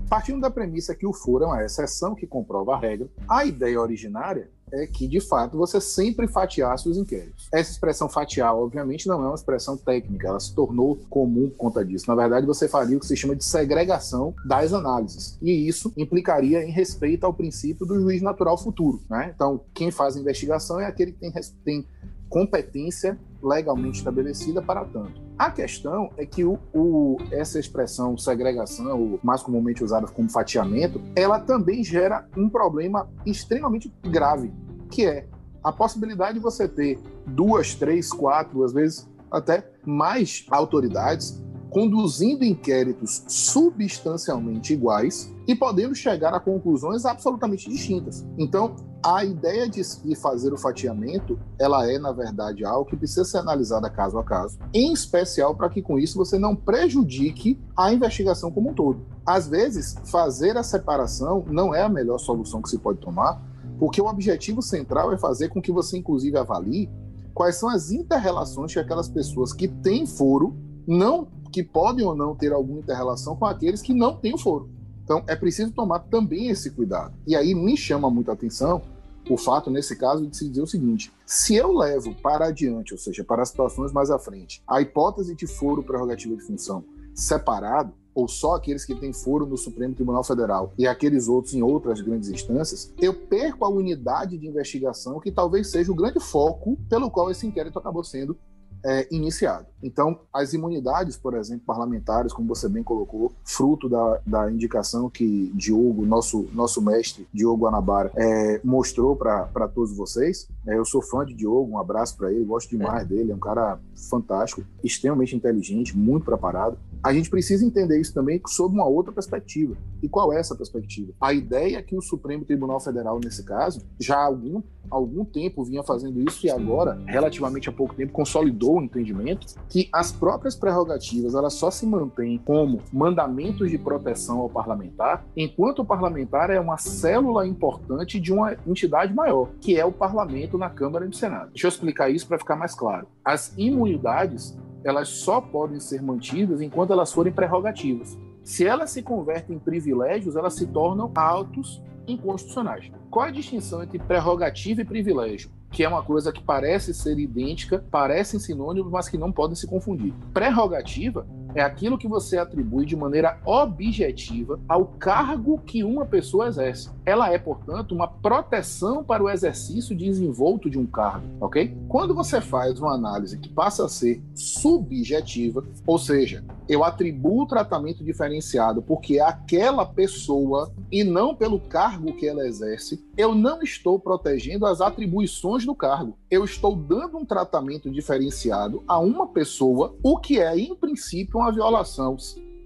[0.09, 3.81] Partindo da premissa que o foro é uma exceção que comprova a regra, a ideia
[3.81, 7.47] originária é que, de fato, você sempre fatiasse os inquéritos.
[7.51, 11.85] Essa expressão fatiar, obviamente, não é uma expressão técnica, ela se tornou comum por conta
[11.85, 12.05] disso.
[12.07, 16.63] Na verdade, você faria o que se chama de segregação das análises, e isso implicaria
[16.63, 19.01] em respeito ao princípio do juiz natural futuro.
[19.09, 19.31] Né?
[19.33, 21.31] Então, quem faz a investigação é aquele que tem,
[21.63, 21.87] tem
[22.29, 25.24] competência legalmente estabelecida para tanto.
[25.37, 31.01] A questão é que o, o, essa expressão segregação, ou mais comumente usada como fatiamento,
[31.13, 34.53] ela também gera um problema extremamente grave,
[34.89, 35.27] que é
[35.61, 43.25] a possibilidade de você ter duas, três, quatro, às vezes até mais autoridades conduzindo inquéritos
[43.27, 48.25] substancialmente iguais e podendo chegar a conclusões absolutamente distintas.
[48.37, 49.83] Então, a ideia de,
[50.15, 54.57] fazer o fatiamento, ela é, na verdade, algo que precisa ser analisada caso a caso,
[54.73, 59.05] em especial para que com isso você não prejudique a investigação como um todo.
[59.23, 63.39] Às vezes, fazer a separação não é a melhor solução que se pode tomar,
[63.77, 66.89] porque o objetivo central é fazer com que você, inclusive, avalie
[67.31, 70.55] quais são as interrelações que aquelas pessoas que têm foro
[70.87, 74.67] não que podem ou não ter alguma interrelação com aqueles que não têm o foro.
[75.03, 77.13] Então, é preciso tomar também esse cuidado.
[77.27, 78.81] E aí me chama muito a atenção
[79.29, 82.99] o fato, nesse caso, de se dizer o seguinte: se eu levo para adiante, ou
[82.99, 86.83] seja, para situações mais à frente, a hipótese de foro prerrogativa de função
[87.13, 91.61] separado, ou só aqueles que têm foro no Supremo Tribunal Federal e aqueles outros em
[91.61, 96.77] outras grandes instâncias, eu perco a unidade de investigação que talvez seja o grande foco
[96.89, 98.37] pelo qual esse inquérito acabou sendo
[98.85, 99.65] é, iniciado.
[99.81, 105.51] Então, as imunidades, por exemplo, parlamentares, como você bem colocou, fruto da, da indicação que
[105.55, 110.47] Diogo, nosso, nosso mestre, Diogo Guanabara, é, mostrou para todos vocês.
[110.67, 113.05] É, eu sou fã de Diogo, um abraço para ele, gosto demais é.
[113.05, 116.77] dele, é um cara fantástico, extremamente inteligente, muito preparado.
[117.03, 119.77] A gente precisa entender isso também sob uma outra perspectiva.
[120.01, 121.13] E qual é essa perspectiva?
[121.21, 125.63] A ideia é que o Supremo Tribunal Federal, nesse caso, já há algum, algum tempo
[125.63, 130.55] vinha fazendo isso e agora, relativamente há pouco tempo, consolidou o entendimento que as próprias
[130.55, 136.59] prerrogativas elas só se mantêm como mandamentos de proteção ao parlamentar, enquanto o parlamentar é
[136.59, 141.13] uma célula importante de uma entidade maior, que é o parlamento na Câmara e no
[141.13, 141.51] Senado.
[141.51, 143.07] Deixa eu explicar isso para ficar mais claro.
[143.23, 148.15] As imunidades elas só podem ser mantidas enquanto elas forem prerrogativas.
[148.43, 152.91] Se elas se convertem em privilégios, elas se tornam autos inconstitucionais.
[153.09, 155.49] Qual a distinção entre prerrogativa e privilégio?
[155.75, 159.67] Que é uma coisa que parece ser idêntica, parecem sinônimos, mas que não podem se
[159.67, 160.13] confundir.
[160.33, 166.89] Prerrogativa é aquilo que você atribui de maneira objetiva ao cargo que uma pessoa exerce.
[167.05, 171.75] Ela é, portanto, uma proteção para o exercício desenvolto de um cargo, ok?
[171.89, 178.03] Quando você faz uma análise que passa a ser subjetiva, ou seja, eu atribuo tratamento
[178.03, 183.99] diferenciado porque é aquela pessoa e não pelo cargo que ela exerce, eu não estou
[183.99, 186.17] protegendo as atribuições do cargo.
[186.29, 191.51] Eu estou dando um tratamento diferenciado a uma pessoa, o que é, em princípio, uma
[191.51, 192.17] violação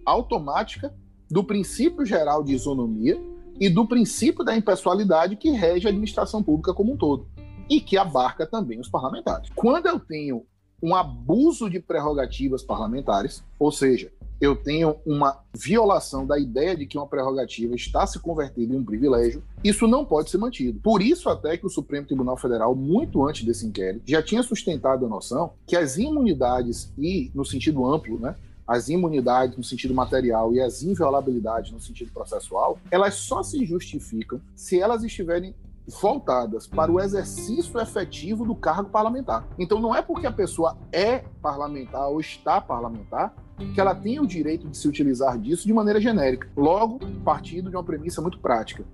[0.06, 0.94] automática
[1.30, 3.22] do princípio geral de isonomia
[3.60, 7.28] e do princípio da impessoalidade que rege a administração pública como um todo
[7.70, 9.50] e que abarca também os parlamentares.
[9.54, 10.44] Quando eu tenho
[10.82, 16.98] um abuso de prerrogativas parlamentares, ou seja, eu tenho uma violação da ideia de que
[16.98, 20.80] uma prerrogativa está se convertendo em um privilégio, isso não pode ser mantido.
[20.80, 25.06] Por isso até que o Supremo Tribunal Federal, muito antes desse inquérito, já tinha sustentado
[25.06, 30.54] a noção que as imunidades e no sentido amplo, né, as imunidades no sentido material
[30.54, 35.54] e as inviolabilidades no sentido processual, elas só se justificam se elas estiverem
[36.02, 39.48] voltadas para o exercício efetivo do cargo parlamentar.
[39.58, 43.34] Então não é porque a pessoa é parlamentar ou está parlamentar
[43.74, 46.50] que ela tem o direito de se utilizar disso de maneira genérica.
[46.56, 48.86] Logo, partindo de uma premissa muito prática.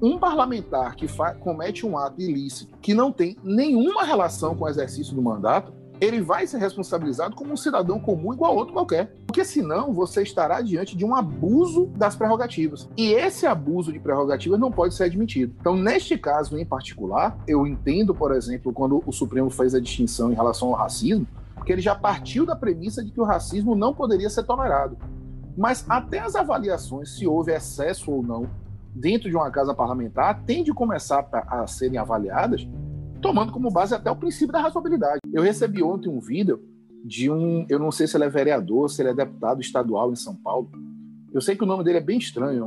[0.00, 1.06] Um parlamentar que
[1.40, 6.20] comete um ato ilícito que não tem nenhuma relação com o exercício do mandato, ele
[6.20, 9.14] vai ser responsabilizado como um cidadão comum igual a outro qualquer.
[9.26, 12.88] Porque senão você estará diante de um abuso das prerrogativas.
[12.96, 15.54] E esse abuso de prerrogativas não pode ser admitido.
[15.60, 20.32] Então, neste caso em particular, eu entendo, por exemplo, quando o Supremo fez a distinção
[20.32, 23.94] em relação ao racismo, porque ele já partiu da premissa de que o racismo não
[23.94, 24.96] poderia ser tolerado.
[25.56, 28.48] Mas até as avaliações, se houve excesso ou não
[28.94, 32.66] dentro de uma casa parlamentar, tem de começar a serem avaliadas
[33.20, 35.20] tomando como base até o princípio da razoabilidade.
[35.32, 36.62] Eu recebi ontem um vídeo
[37.04, 40.16] de um, eu não sei se ele é vereador, se ele é deputado estadual em
[40.16, 40.70] São Paulo.
[41.32, 42.66] Eu sei que o nome dele é bem estranho,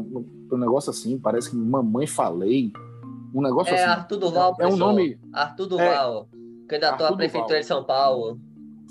[0.52, 2.72] um, negócio assim, parece que Mamãe Falei.
[3.34, 3.91] Um negócio é assim.
[3.91, 5.20] Arthur Duval, é, é um nome.
[5.34, 7.62] Arthur Duval, é, candidatou à Prefeitura Duval.
[7.62, 8.39] de São Paulo.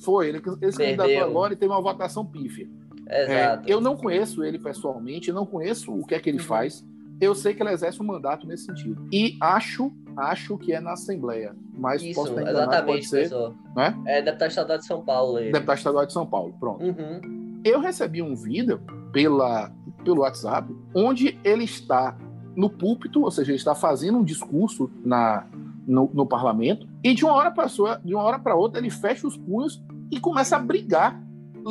[0.02, 2.68] Foi, ele, ele se candidatou agora e teve uma votação pífia.
[3.08, 3.68] Exato.
[3.68, 6.44] É, eu não conheço ele pessoalmente, não conheço o que é que ele uhum.
[6.44, 6.84] faz.
[7.20, 9.08] Eu sei que ele exerce um mandato nesse sentido.
[9.12, 11.54] E acho, acho que é na Assembleia.
[11.76, 13.30] Mas Isso, posso enganado, exatamente, ser,
[13.74, 13.96] Né?
[14.06, 15.38] É deputado estadual de São Paulo.
[15.38, 15.52] Ele.
[15.52, 16.84] Deputado estadual de São Paulo, pronto.
[16.84, 17.60] Uhum.
[17.64, 18.80] Eu recebi um vídeo
[19.12, 19.72] pela,
[20.04, 22.16] pelo WhatsApp, onde ele está
[22.54, 25.46] no púlpito, ou seja, ele está fazendo um discurso na,
[25.86, 27.66] no, no parlamento, e de uma hora para
[28.04, 31.20] de uma hora para outra ele fecha os punhos e começa a brigar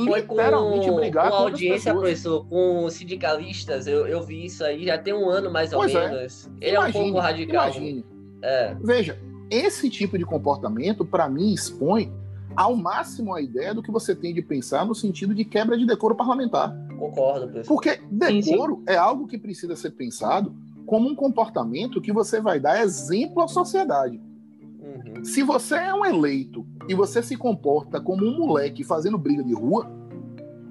[0.05, 3.87] foi literalmente com, brigar com a audiência, professor, com sindicalistas.
[3.87, 6.09] Eu, eu vi isso aí já tem um ano mais ou pois é.
[6.09, 6.49] menos.
[6.61, 6.67] É.
[6.67, 7.65] Ele imagine, é um pouco radical.
[7.65, 8.05] Imagine.
[8.41, 8.75] É.
[8.81, 9.19] Veja,
[9.49, 12.11] esse tipo de comportamento, para mim, expõe
[12.55, 15.85] ao máximo a ideia do que você tem de pensar no sentido de quebra de
[15.85, 16.75] decoro parlamentar.
[16.97, 17.67] Concordo, professor.
[17.67, 18.83] Porque decoro sim, sim.
[18.87, 23.47] é algo que precisa ser pensado como um comportamento que você vai dar exemplo à
[23.47, 24.19] sociedade.
[25.05, 25.23] Uhum.
[25.23, 29.53] Se você é um eleito e você se comporta como um moleque fazendo briga de
[29.53, 29.89] rua,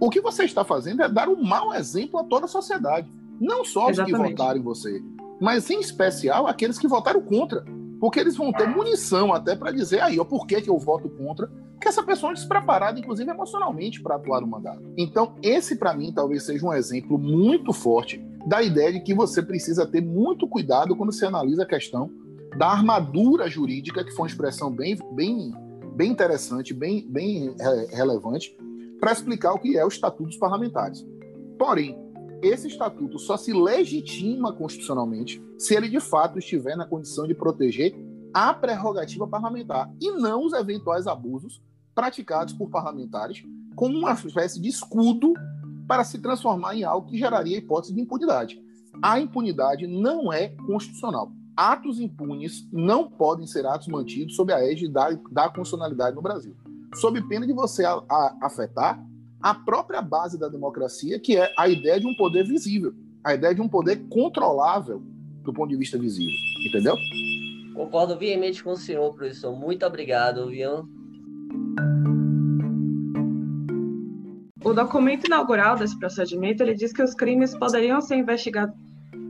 [0.01, 3.11] o que você está fazendo é dar um mau exemplo a toda a sociedade.
[3.41, 5.03] Não só os que votaram em você,
[5.41, 7.65] mas em especial aqueles que votaram contra.
[8.01, 11.09] Porque eles vão ter munição até para dizer aí, ó, por que, que eu voto
[11.09, 11.51] contra?
[11.81, 14.83] Que essa pessoa é despreparada, inclusive emocionalmente, para atuar no mandato.
[14.99, 19.43] Então, esse para mim talvez seja um exemplo muito forte da ideia de que você
[19.43, 22.11] precisa ter muito cuidado quando você analisa a questão
[22.57, 25.53] da armadura jurídica, que foi uma expressão bem, bem,
[25.95, 27.55] bem interessante, bem, bem
[27.91, 28.57] relevante,
[28.99, 31.07] para explicar o que é o Estatuto dos Parlamentares.
[31.59, 31.99] Porém,
[32.43, 37.95] esse estatuto só se legitima constitucionalmente se ele de fato estiver na condição de proteger
[38.33, 41.63] a prerrogativa parlamentar e não os eventuais abusos
[41.95, 43.43] praticados por parlamentares
[43.75, 45.33] como uma espécie de escudo
[45.89, 48.61] para se transformar em algo que geraria hipótese de impunidade.
[49.03, 54.89] A impunidade não é constitucional atos impunes não podem ser atos mantidos sob a égide
[54.89, 56.55] da, da constitucionalidade no Brasil,
[56.95, 59.03] sob pena de você a, a, afetar
[59.41, 62.93] a própria base da democracia, que é a ideia de um poder visível,
[63.25, 65.03] a ideia de um poder controlável
[65.43, 66.35] do ponto de vista visível,
[66.67, 66.97] entendeu?
[67.75, 69.55] Concordo veemente com o senhor, professor.
[69.55, 70.89] Muito obrigado, viu?
[74.65, 78.75] O documento inaugural desse procedimento ele diz que os crimes poderiam ser investigados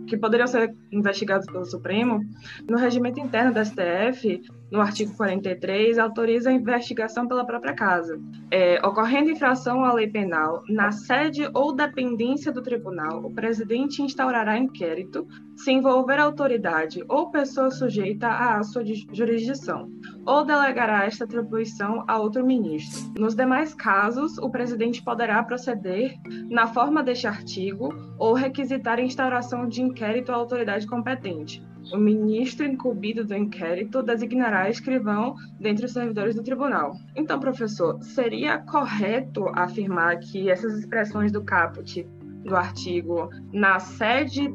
[0.07, 2.25] que poderiam ser investigados pelo Supremo,
[2.69, 8.21] no regimento interno da STF, no artigo 43, autoriza a investigação pela própria casa.
[8.51, 14.59] É, ocorrendo infração à lei penal, na sede ou dependência do tribunal, o presidente instaurará
[14.59, 19.91] inquérito se envolver autoridade ou pessoa sujeita à sua jurisdição,
[20.27, 23.13] ou delegará esta atribuição a outro ministro.
[23.19, 26.15] Nos demais casos, o presidente poderá proceder
[26.51, 27.89] na forma deste artigo
[28.19, 31.63] ou requisitar a instauração de inquérito à autoridade competente.
[31.93, 36.97] O ministro incumbido do inquérito designará escrivão dentre os servidores do tribunal.
[37.15, 42.05] Então, professor, seria correto afirmar que essas expressões do caput
[42.45, 44.53] do artigo na sede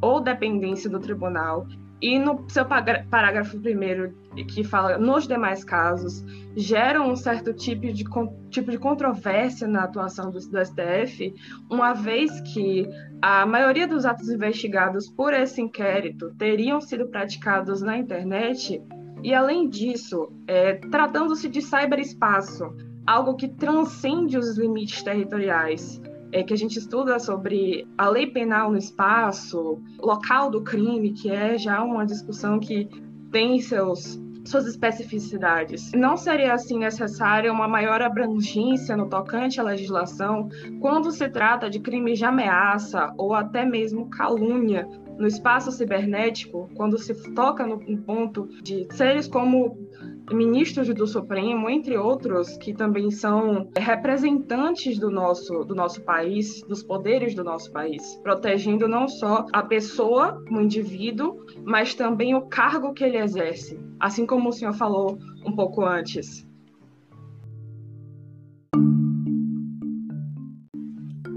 [0.00, 1.66] ou dependência do tribunal
[2.00, 4.14] e no seu parágrafo primeiro,
[4.48, 6.24] que fala nos demais casos,
[6.56, 8.04] geram um certo tipo de,
[8.48, 11.34] tipo de controvérsia na atuação do, do STF,
[11.70, 12.88] uma vez que
[13.20, 18.82] a maioria dos atos investigados por esse inquérito teriam sido praticados na internet,
[19.22, 22.64] e além disso, é, tratando-se de cyberespaço,
[23.06, 26.00] algo que transcende os limites territoriais,
[26.32, 31.30] é, que a gente estuda sobre a lei penal no espaço, local do crime, que
[31.30, 32.88] é já uma discussão que
[33.30, 35.92] tem seus suas especificidades.
[35.92, 40.48] Não seria assim necessária uma maior abrangência no tocante à legislação
[40.80, 44.88] quando se trata de crimes de ameaça ou até mesmo calúnia
[45.20, 49.76] no espaço cibernético, quando se toca no ponto de seres como
[50.32, 56.82] ministros do Supremo, entre outros, que também são representantes do nosso, do nosso país, dos
[56.82, 62.94] poderes do nosso país, protegendo não só a pessoa, o indivíduo, mas também o cargo
[62.94, 66.48] que ele exerce, assim como o senhor falou um pouco antes.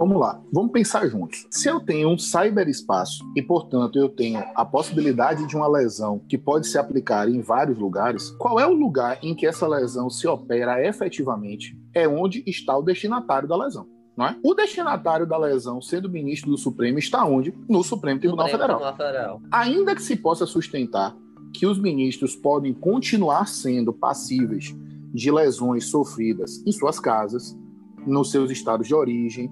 [0.03, 1.47] Vamos lá, vamos pensar juntos.
[1.49, 6.37] Se eu tenho um cyberespaço e, portanto, eu tenho a possibilidade de uma lesão que
[6.37, 10.27] pode se aplicar em vários lugares, qual é o lugar em que essa lesão se
[10.27, 11.79] opera efetivamente?
[11.93, 13.87] É onde está o destinatário da lesão.
[14.17, 14.35] Não é?
[14.43, 17.57] O destinatário da lesão, sendo ministro do Supremo, está onde?
[17.69, 18.97] No Supremo Tribunal, Supremo Federal.
[18.97, 19.41] Federal.
[19.49, 21.15] Ainda que se possa sustentar
[21.53, 24.75] que os ministros podem continuar sendo passíveis
[25.13, 27.57] de lesões sofridas em suas casas,
[28.05, 29.49] nos seus estados de origem,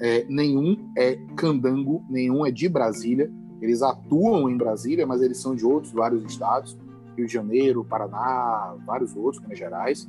[0.00, 3.30] é, nenhum é candango, nenhum é de Brasília.
[3.60, 6.76] Eles atuam em Brasília, mas eles são de outros vários estados,
[7.16, 10.08] Rio de Janeiro, Paraná, vários outros, Minas Gerais,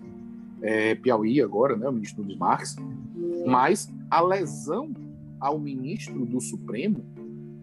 [0.62, 2.76] é, Piauí agora, né, o ministro dos Marques.
[3.46, 4.92] Mas a lesão
[5.40, 7.06] ao ministro do Supremo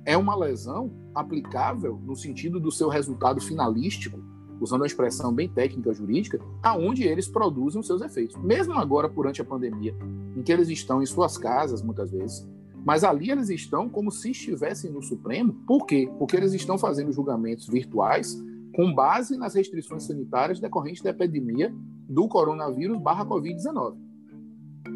[0.04, 4.18] é uma lesão aplicável no sentido do seu resultado finalístico,
[4.62, 8.36] usando uma expressão bem técnica jurídica, aonde eles produzem os seus efeitos.
[8.36, 9.94] Mesmo agora, durante a pandemia,
[10.36, 12.48] em que eles estão em suas casas, muitas vezes,
[12.84, 15.52] mas ali eles estão como se estivessem no Supremo.
[15.66, 16.10] Por quê?
[16.18, 18.40] Porque eles estão fazendo julgamentos virtuais
[18.74, 21.74] com base nas restrições sanitárias decorrentes da epidemia
[22.08, 23.96] do coronavírus barra Covid-19.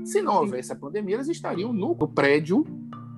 [0.05, 2.65] Se não houvesse a pandemia, eles estariam no prédio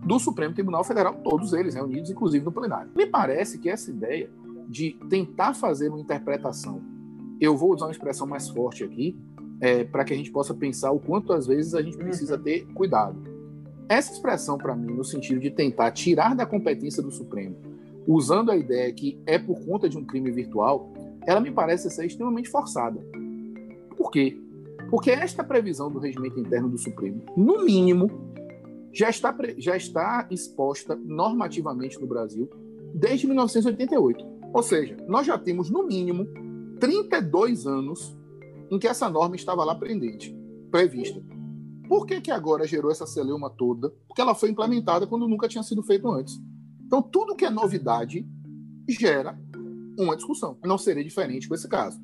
[0.04, 2.90] do Supremo Tribunal Federal, todos eles reunidos, inclusive no plenário.
[2.96, 4.30] Me parece que essa ideia
[4.68, 6.82] de tentar fazer uma interpretação,
[7.40, 9.16] eu vou usar uma expressão mais forte aqui,
[9.60, 12.42] é, para que a gente possa pensar o quanto às vezes a gente precisa uhum.
[12.42, 13.18] ter cuidado.
[13.88, 17.56] Essa expressão, para mim, no sentido de tentar tirar da competência do Supremo,
[18.06, 20.92] usando a ideia que é por conta de um crime virtual,
[21.26, 23.00] ela me parece ser extremamente forçada.
[23.96, 24.38] Por quê?
[24.90, 28.10] Porque esta previsão do regimento interno do Supremo, no mínimo,
[28.92, 32.48] já está, já está exposta normativamente no Brasil
[32.94, 34.37] desde 1988.
[34.52, 36.26] Ou seja, nós já temos, no mínimo,
[36.80, 38.16] 32 anos
[38.70, 40.34] em que essa norma estava lá pendente,
[40.70, 41.22] prevista.
[41.88, 43.90] Por que, que agora gerou essa celeuma toda?
[44.06, 46.38] Porque ela foi implementada quando nunca tinha sido feito antes.
[46.84, 48.26] Então, tudo que é novidade
[48.88, 49.38] gera
[49.98, 50.58] uma discussão.
[50.64, 52.00] Não seria diferente com esse caso.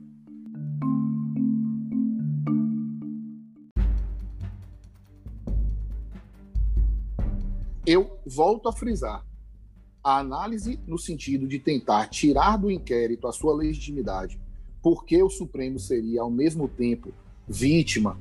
[7.86, 9.24] Eu volto a frisar.
[10.04, 14.38] A análise no sentido de tentar tirar do inquérito a sua legitimidade
[14.84, 17.10] porque o Supremo seria, ao mesmo tempo,
[17.48, 18.18] vítima,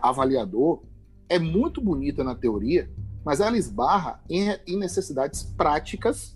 [0.00, 0.80] avaliador,
[1.28, 2.90] é muito bonita na teoria,
[3.22, 6.34] mas ela esbarra em, necessidades práticas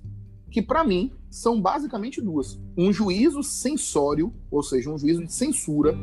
[0.50, 2.60] que, para mim, são basicamente duas.
[2.76, 5.96] Um juízo censório, ou seja, um juízo de censura,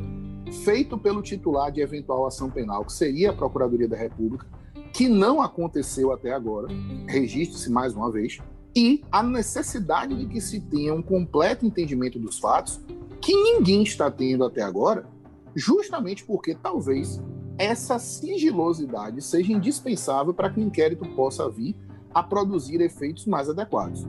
[0.64, 4.44] feito pelo titular de eventual ação penal, que seria a Procuradoria da República,
[4.92, 6.66] que não aconteceu até agora,
[7.06, 8.40] registre-se mais uma vez,
[8.76, 12.78] e a necessidade de que se tenha um completo entendimento dos fatos
[13.22, 15.08] que ninguém está tendo até agora,
[15.54, 17.18] justamente porque talvez
[17.56, 21.74] essa sigilosidade seja indispensável para que o inquérito possa vir
[22.12, 24.06] a produzir efeitos mais adequados.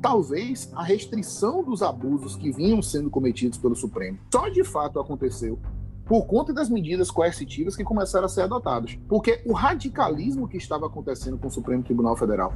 [0.00, 5.58] Talvez a restrição dos abusos que vinham sendo cometidos pelo Supremo só de fato aconteceu
[6.06, 8.96] por conta das medidas coercitivas que começaram a ser adotadas.
[9.08, 12.54] Porque o radicalismo que estava acontecendo com o Supremo Tribunal Federal,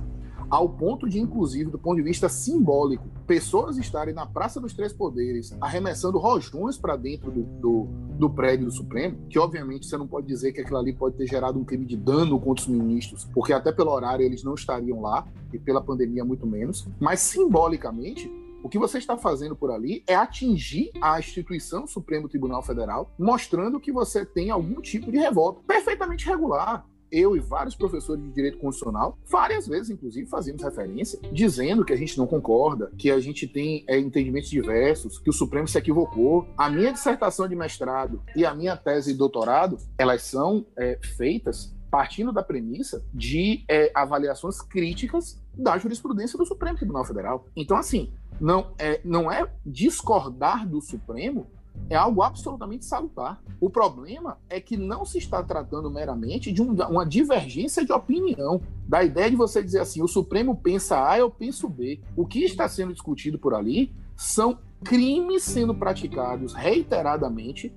[0.51, 4.92] ao ponto de, inclusive, do ponto de vista simbólico, pessoas estarem na Praça dos Três
[4.92, 7.84] Poderes arremessando rojões para dentro do, do,
[8.18, 11.26] do, prédio do Supremo, que obviamente você não pode dizer que aquilo ali pode ter
[11.26, 15.01] gerado um crime de dano contra os ministros, porque até pelo horário eles não estariam
[15.01, 18.30] lá, e pela pandemia muito menos, mas simbolicamente
[18.62, 23.80] o que você está fazendo por ali é atingir a instituição Supremo Tribunal Federal, mostrando
[23.80, 28.58] que você tem algum tipo de revolta perfeitamente regular eu e vários professores de direito
[28.58, 33.46] constitucional, várias vezes, inclusive, fazíamos referência, dizendo que a gente não concorda, que a gente
[33.46, 36.48] tem é, entendimentos diversos, que o Supremo se equivocou.
[36.56, 41.74] A minha dissertação de mestrado e a minha tese de doutorado, elas são é, feitas
[41.90, 47.46] partindo da premissa de é, avaliações críticas da jurisprudência do Supremo Tribunal Federal.
[47.56, 51.46] Então, assim, não é, não é discordar do Supremo
[51.88, 53.42] é algo absolutamente salutar.
[53.60, 58.60] O problema é que não se está tratando meramente de um, uma divergência de opinião,
[58.86, 62.00] da ideia de você dizer assim, o Supremo pensa A, eu penso B.
[62.16, 67.72] O que está sendo discutido por ali são crimes sendo praticados reiteradamente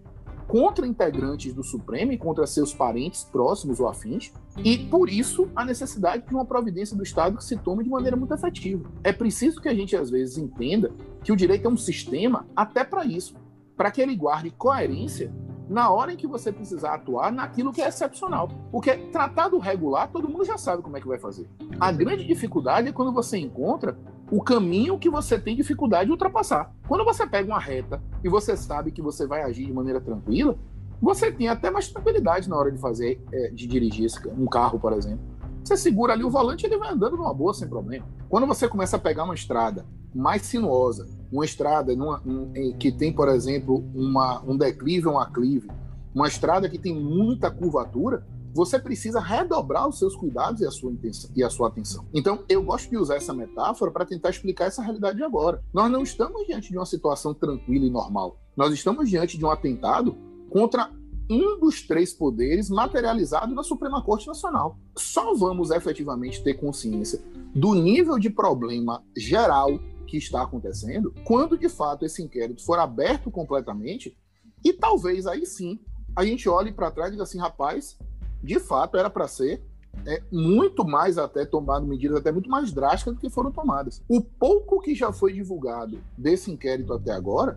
[0.47, 4.31] contra integrantes do Supremo e contra seus parentes próximos ou afins,
[4.63, 8.15] e por isso a necessidade de uma providência do Estado que se tome de maneira
[8.15, 8.89] muito efetiva.
[9.03, 10.91] É preciso que a gente às vezes entenda
[11.23, 13.35] que o direito é um sistema até para isso
[13.75, 15.31] para que ele guarde coerência
[15.69, 18.49] na hora em que você precisar atuar naquilo que é excepcional.
[18.71, 21.49] Porque tratado regular, todo mundo já sabe como é que vai fazer.
[21.79, 23.97] A grande dificuldade é quando você encontra
[24.31, 26.71] o caminho que você tem dificuldade de ultrapassar.
[26.87, 30.57] Quando você pega uma reta e você sabe que você vai agir de maneira tranquila,
[31.01, 34.93] você tem até mais tranquilidade na hora de fazer, é, de dirigir um carro, por
[34.93, 35.32] exemplo.
[35.63, 38.05] Você segura ali o volante e ele vai andando numa boa, sem problema.
[38.27, 43.13] Quando você começa a pegar uma estrada mais sinuosa, uma estrada numa, um, que tem,
[43.13, 45.69] por exemplo, uma, um declive ou um aclive,
[46.13, 50.91] uma estrada que tem muita curvatura, você precisa redobrar os seus cuidados e a sua,
[50.91, 52.05] intenção, e a sua atenção.
[52.13, 55.63] Então, eu gosto de usar essa metáfora para tentar explicar essa realidade de agora.
[55.73, 58.37] Nós não estamos diante de uma situação tranquila e normal.
[58.55, 60.15] Nós estamos diante de um atentado
[60.51, 60.91] contra
[61.29, 64.77] um dos três poderes materializado na Suprema Corte Nacional.
[64.97, 67.21] Só vamos efetivamente ter consciência
[67.55, 73.31] do nível de problema geral que está acontecendo quando de fato esse inquérito for aberto
[73.31, 74.15] completamente
[74.63, 75.79] e talvez aí sim
[76.15, 77.97] a gente olhe para trás e diga assim, rapaz,
[78.43, 79.63] de fato era para ser
[80.05, 84.03] é, muito mais até tomado medidas até muito mais drásticas do que foram tomadas.
[84.07, 87.55] O pouco que já foi divulgado desse inquérito até agora,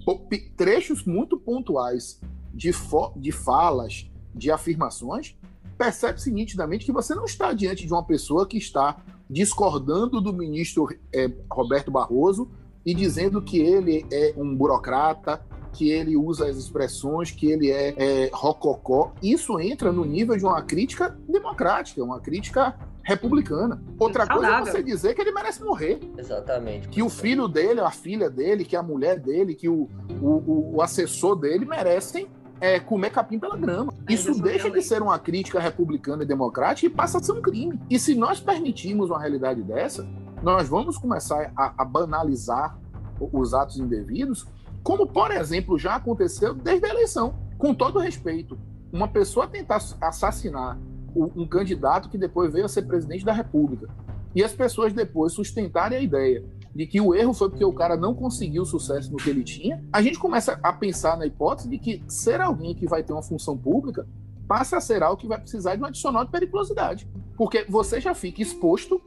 [0.56, 2.20] trechos muito pontuais
[2.56, 2.70] de,
[3.16, 5.36] de falas, de afirmações,
[5.76, 8.96] percebe-se nitidamente que você não está diante de uma pessoa que está
[9.28, 12.48] discordando do ministro é, Roberto Barroso
[12.84, 17.94] e dizendo que ele é um burocrata, que ele usa as expressões, que ele é,
[17.98, 19.12] é rococó.
[19.22, 23.82] Isso entra no nível de uma crítica democrática, uma crítica republicana.
[23.98, 26.00] Outra coisa é você dizer que ele merece morrer.
[26.16, 26.88] Exatamente.
[26.88, 29.88] Que o filho dele, a filha dele, que a mulher dele, que o,
[30.20, 32.28] o, o assessor dele merecem
[32.60, 33.92] é, comer capim pela grama.
[34.08, 37.78] Isso deixa de ser uma crítica republicana e democrática e passa a ser um crime.
[37.90, 40.06] E se nós permitirmos uma realidade dessa,
[40.42, 42.78] nós vamos começar a, a banalizar
[43.20, 44.46] os atos indevidos,
[44.82, 47.34] como, por exemplo, já aconteceu desde a eleição.
[47.58, 48.58] Com todo respeito,
[48.92, 50.78] uma pessoa tentar assassinar
[51.14, 53.88] um candidato que depois veio a ser presidente da República
[54.34, 56.44] e as pessoas depois sustentarem a ideia
[56.76, 59.42] de que o erro foi porque o cara não conseguiu o sucesso no que ele
[59.42, 63.14] tinha, a gente começa a pensar na hipótese de que ser alguém que vai ter
[63.14, 64.06] uma função pública
[64.46, 67.08] passa a ser algo que vai precisar de um adicional de periculosidade.
[67.34, 69.00] Porque você já fica exposto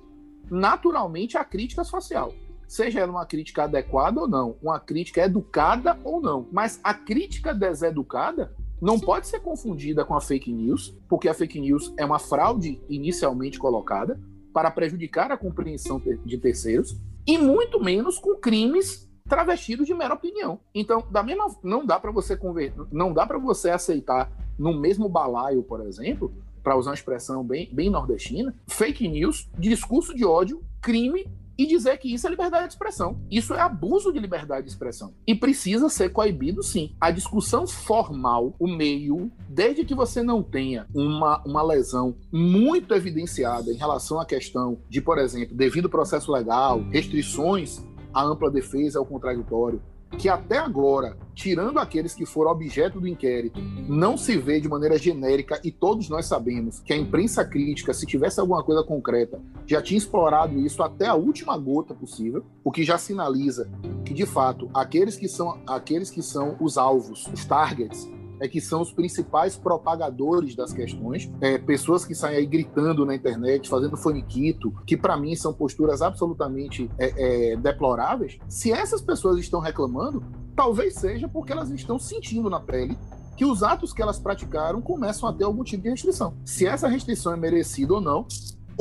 [0.49, 2.33] naturalmente à crítica social.
[2.67, 6.47] Seja ela uma crítica adequada ou não, uma crítica educada ou não.
[6.51, 8.51] Mas a crítica deseducada
[8.81, 12.81] não pode ser confundida com a fake news, porque a fake news é uma fraude
[12.89, 14.19] inicialmente colocada
[14.51, 16.97] para prejudicar a compreensão de terceiros
[17.29, 20.59] e muito menos com crimes travestidos de mera opinião.
[20.73, 22.35] Então, da mesma, não dá para você
[22.91, 27.69] não dá para você aceitar no mesmo balaio, por exemplo, para usar uma expressão bem,
[27.71, 31.27] bem nordestina, fake news, discurso de ódio, crime
[31.59, 33.19] e dizer que isso é liberdade de expressão.
[33.29, 35.13] Isso é abuso de liberdade de expressão.
[35.27, 36.95] E precisa ser coibido, sim.
[37.01, 43.73] A discussão formal, o meio, desde que você não tenha uma, uma lesão muito evidenciada
[43.73, 47.83] em relação à questão de, por exemplo, devido processo legal, restrições
[48.13, 49.81] à ampla defesa ao contraditório,
[50.17, 54.97] que até agora, tirando aqueles que foram objeto do inquérito, não se vê de maneira
[54.97, 59.81] genérica e todos nós sabemos que a imprensa crítica, se tivesse alguma coisa concreta, já
[59.81, 63.69] tinha explorado isso até a última gota possível, o que já sinaliza
[64.03, 68.61] que de fato aqueles que são aqueles que são os alvos, os targets é que
[68.61, 73.97] são os principais propagadores das questões, é, pessoas que saem aí gritando na internet, fazendo
[73.97, 78.37] faniquito, que para mim são posturas absolutamente é, é, deploráveis.
[78.47, 80.23] Se essas pessoas estão reclamando,
[80.55, 82.97] talvez seja porque elas estão sentindo na pele
[83.35, 86.33] que os atos que elas praticaram começam a ter algum tipo de restrição.
[86.43, 88.27] Se essa restrição é merecida ou não,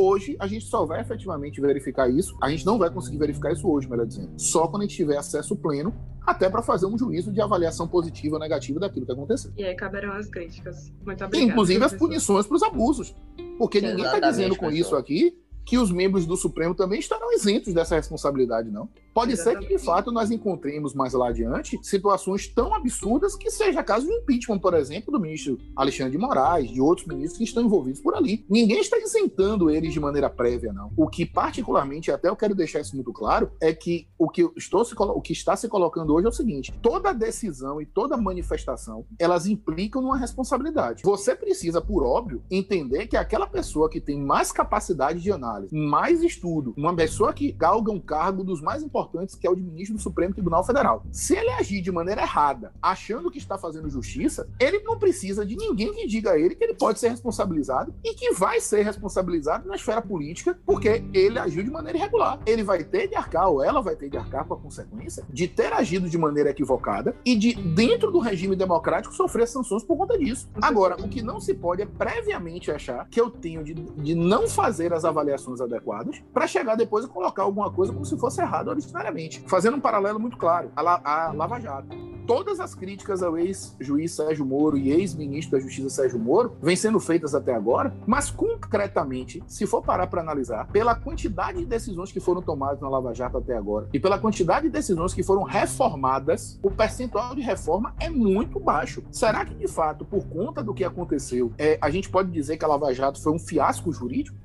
[0.00, 2.38] Hoje, a gente só vai efetivamente verificar isso.
[2.40, 4.30] A gente não vai conseguir verificar isso hoje, melhor dizendo.
[4.36, 5.92] Só quando a gente tiver acesso pleno,
[6.24, 9.50] até para fazer um juízo de avaliação positiva ou negativa daquilo que aconteceu.
[9.56, 10.92] E aí caberão as críticas.
[11.04, 11.50] Muito obrigada.
[11.50, 13.12] Inclusive as punições para os abusos.
[13.58, 15.36] Porque ninguém está dizendo com isso aqui
[15.66, 18.88] que os membros do Supremo também estarão isentos dessa responsabilidade, não.
[19.18, 19.62] Pode Exatamente.
[19.62, 24.06] ser que, de fato, nós encontremos mais lá adiante situações tão absurdas que seja caso
[24.06, 28.00] de impeachment, por exemplo, do ministro Alexandre de Moraes, de outros ministros que estão envolvidos
[28.00, 28.46] por ali.
[28.48, 30.92] Ninguém está isentando eles de maneira prévia, não.
[30.96, 34.84] O que, particularmente, até eu quero deixar isso muito claro, é que o que, estou
[34.84, 39.04] se, o que está se colocando hoje é o seguinte: toda decisão e toda manifestação,
[39.18, 41.02] elas implicam numa responsabilidade.
[41.04, 45.74] Você precisa, por óbvio, entender que aquela pessoa que tem mais capacidade de análise, análise,
[45.74, 49.07] mais estudo, uma pessoa que galga um cargo dos mais importantes,
[49.38, 51.02] que é o de ministro do Supremo Tribunal Federal.
[51.10, 55.56] Se ele agir de maneira errada, achando que está fazendo justiça, ele não precisa de
[55.56, 59.68] ninguém que diga a ele que ele pode ser responsabilizado e que vai ser responsabilizado
[59.68, 62.40] na esfera política porque ele agiu de maneira irregular.
[62.46, 65.48] Ele vai ter de arcar, ou ela vai ter de arcar com a consequência de
[65.48, 70.18] ter agido de maneira equivocada e de, dentro do regime democrático, sofrer sanções por conta
[70.18, 70.48] disso.
[70.60, 74.48] Agora, o que não se pode é previamente achar que eu tenho de, de não
[74.48, 78.70] fazer as avaliações adequadas para chegar depois e colocar alguma coisa como se fosse errado
[78.88, 79.42] originariamente.
[79.46, 81.88] Fazendo um paralelo muito claro, a, a Lava Jato.
[82.26, 87.00] Todas as críticas ao ex-juiz Sérgio Moro e ex-ministro da Justiça Sérgio Moro vêm sendo
[87.00, 92.20] feitas até agora, mas concretamente, se for parar para analisar, pela quantidade de decisões que
[92.20, 96.58] foram tomadas na Lava Jato até agora e pela quantidade de decisões que foram reformadas,
[96.62, 99.02] o percentual de reforma é muito baixo.
[99.10, 102.64] Será que, de fato, por conta do que aconteceu, é, a gente pode dizer que
[102.64, 104.36] a Lava Jato foi um fiasco jurídico?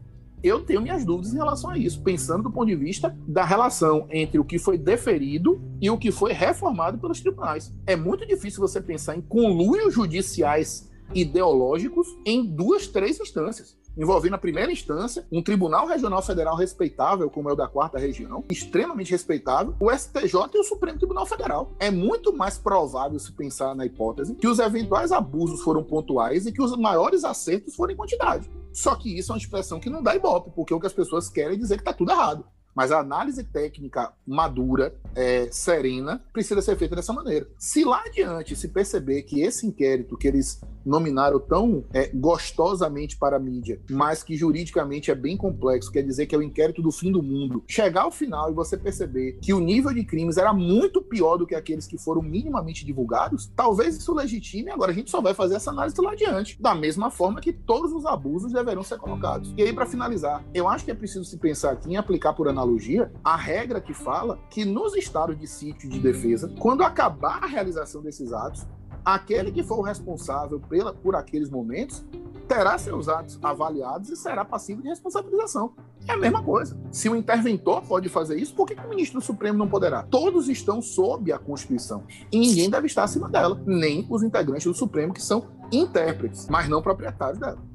[0.44, 4.08] Eu tenho minhas dúvidas em relação a isso, pensando do ponto de vista da relação
[4.12, 7.74] entre o que foi deferido e o que foi reformado pelos tribunais.
[7.88, 14.39] É muito difícil você pensar em conluios judiciais ideológicos em duas, três instâncias envolvendo a
[14.39, 19.76] primeira instância, um tribunal regional federal respeitável, como é o da quarta região, extremamente respeitável,
[19.80, 21.72] o STJ e o Supremo Tribunal Federal.
[21.80, 26.52] É muito mais provável se pensar na hipótese que os eventuais abusos foram pontuais e
[26.52, 28.50] que os maiores acertos foram em quantidade.
[28.74, 31.30] Só que isso é uma expressão que não dá ibope, porque o que as pessoas
[31.30, 32.46] querem é dizer que está tudo errado.
[32.76, 37.48] Mas a análise técnica madura, é, serena, precisa ser feita dessa maneira.
[37.58, 43.38] Se lá adiante se perceber que esse inquérito que eles nominaram tão é, gostosamente para
[43.38, 46.92] a mídia, mas que juridicamente é bem complexo, quer dizer que é o inquérito do
[46.92, 50.54] fim do mundo, chegar ao final e você perceber que o nível de crimes era
[50.54, 55.10] muito pior do que aqueles que foram minimamente divulgados, talvez isso legitime, agora a gente
[55.10, 58.84] só vai fazer essa análise lá adiante, da mesma forma que todos os abusos deverão
[58.84, 59.54] ser colocados.
[59.58, 62.48] E aí, para finalizar, eu acho que é preciso se pensar aqui em aplicar por
[62.64, 67.47] analogia a regra que fala que nos estados de sítio de defesa, quando acabar a
[67.47, 68.66] realização desses atos,
[69.03, 72.03] aquele que for o responsável pela, por aqueles momentos
[72.47, 75.74] terá seus atos avaliados e será passivo de responsabilização.
[76.07, 76.78] É a mesma coisa.
[76.91, 80.03] Se o interventor pode fazer isso, por que, o ministro do Supremo não poderá?
[80.03, 84.74] Todos estão sob a Constituição e ninguém deve estar acima dela, nem os integrantes do
[84.74, 87.73] Supremo, que são intérpretes, mas não proprietários dela.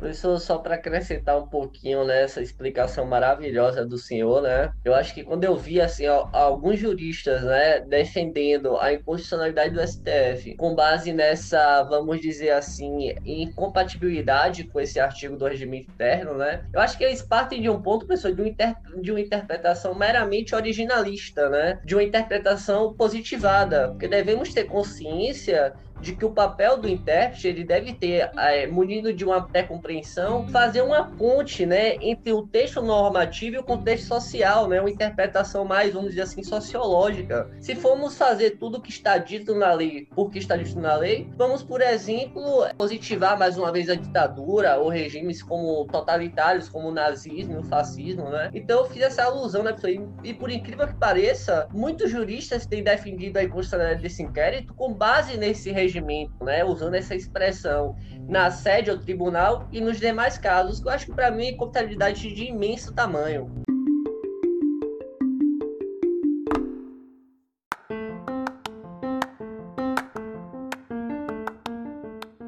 [0.00, 4.72] Professor, só para acrescentar um pouquinho nessa explicação maravilhosa do senhor, né?
[4.82, 9.86] Eu acho que quando eu vi assim ó, alguns juristas, né, defendendo a inconstitucionalidade do
[9.86, 16.64] STF com base nessa, vamos dizer assim, incompatibilidade com esse artigo do regimento interno, né?
[16.72, 18.74] Eu acho que eles partem de um ponto, professor, de, um inter...
[19.02, 21.78] de uma interpretação meramente originalista, né?
[21.84, 27.64] De uma interpretação positivada, porque devemos ter consciência de que o papel do intérprete ele
[27.64, 33.56] deve ter, é, munido de uma pré-compreensão, fazer uma ponte né, entre o texto normativo
[33.56, 37.50] e o contexto social, né, uma interpretação mais, vamos dizer assim, sociológica.
[37.60, 41.28] Se formos fazer tudo o que está dito na lei porque está dito na lei,
[41.36, 46.92] vamos, por exemplo, positivar mais uma vez a ditadura ou regimes como totalitários, como o
[46.92, 48.50] nazismo o fascismo, né?
[48.54, 49.92] Então eu fiz essa alusão, né, pessoal?
[49.92, 54.92] E, e por incrível que pareça, muitos juristas têm defendido a inconstitucionalidade desse inquérito com
[54.92, 57.96] base nesse regime regimento, né, usando essa expressão
[58.28, 61.56] na sede ou tribunal e nos demais casos, que eu acho que para mim é
[61.56, 63.50] contabilidade de imenso tamanho.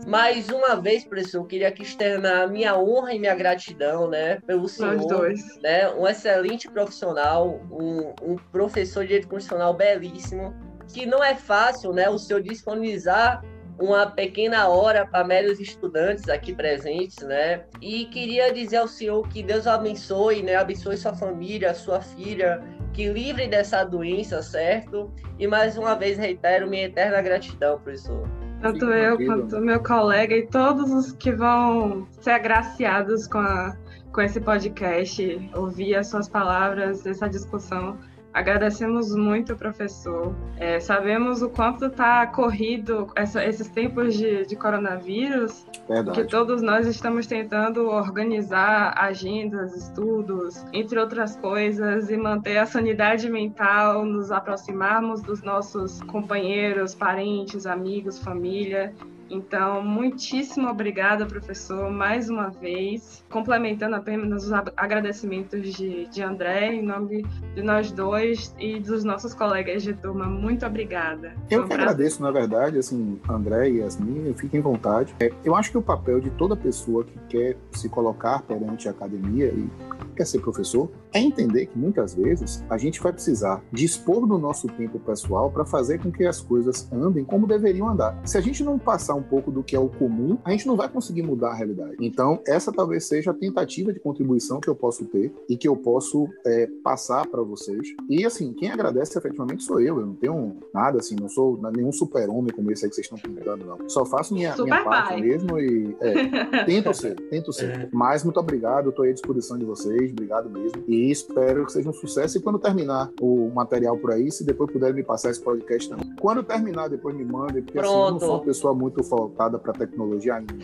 [0.07, 4.68] Mais uma vez, professor, eu queria aqui externar minha honra e minha gratidão, né, pelo
[4.68, 5.61] senhor, Nós dois.
[5.62, 10.55] né, um excelente profissional, um, um professor de direito constitucional belíssimo,
[10.93, 13.43] que não é fácil, né, o senhor disponibilizar
[13.80, 17.64] uma pequena hora para meros estudantes aqui presentes, né?
[17.80, 20.55] E queria dizer ao senhor que Deus abençoe, né?
[20.57, 22.62] Abençoe sua família, sua filha,
[22.93, 25.11] que livre dessa doença, certo?
[25.38, 28.28] E mais uma vez reitero minha eterna gratidão, professor.
[28.61, 33.76] Tanto eu quanto meu colega e todos os que vão ser agraciados com, a,
[34.12, 37.99] com esse podcast, ouvir as suas palavras, essa discussão.
[38.33, 40.35] Agradecemos muito, professor.
[40.57, 46.22] É, sabemos o quanto está corrido essa, esses tempos de, de coronavírus, Verdade.
[46.22, 53.28] que todos nós estamos tentando organizar agendas, estudos, entre outras coisas, e manter a sanidade
[53.28, 58.95] mental, nos aproximarmos dos nossos companheiros, parentes, amigos, família
[59.33, 63.24] então, muitíssimo obrigada, professor, mais uma vez.
[63.30, 67.24] Complementando apenas os agradecimentos de, de André, em nome
[67.55, 71.33] de nós dois e dos nossos colegas de turma, muito obrigada.
[71.51, 75.14] Eu que agradeço, na verdade, assim, André e Yasmin, fiquem em vontade.
[75.18, 78.91] É, eu acho que o papel de toda pessoa que quer se colocar perante a
[78.91, 79.66] academia e
[80.14, 84.67] quer ser professor é entender que muitas vezes a gente vai precisar dispor do nosso
[84.69, 88.21] tempo pessoal para fazer com que as coisas andem como deveriam andar.
[88.25, 90.77] Se a gente não passar um pouco do que é o comum, a gente não
[90.77, 91.97] vai conseguir mudar a realidade.
[92.01, 95.77] Então, essa talvez seja a tentativa de contribuição que eu posso ter e que eu
[95.77, 97.89] posso é, passar para vocês.
[98.09, 100.01] E assim, quem agradece efetivamente sou eu.
[100.01, 103.19] Eu não tenho nada assim, não sou nenhum super-homem como esse aí que vocês estão
[103.19, 103.89] pintando, não.
[103.89, 107.89] Só faço minha, minha parte mesmo e é, tento ser, tento ser.
[107.93, 110.83] Mas muito obrigado, estou à disposição de vocês, obrigado mesmo.
[110.87, 112.39] E espero que seja um sucesso.
[112.39, 116.15] E quando terminar o material por aí, se depois puderem me passar esse podcast também.
[116.21, 119.73] Quando terminar, depois me mandem, porque assim, eu não sou uma pessoa muito voltada para
[119.73, 120.55] tecnologia ainda.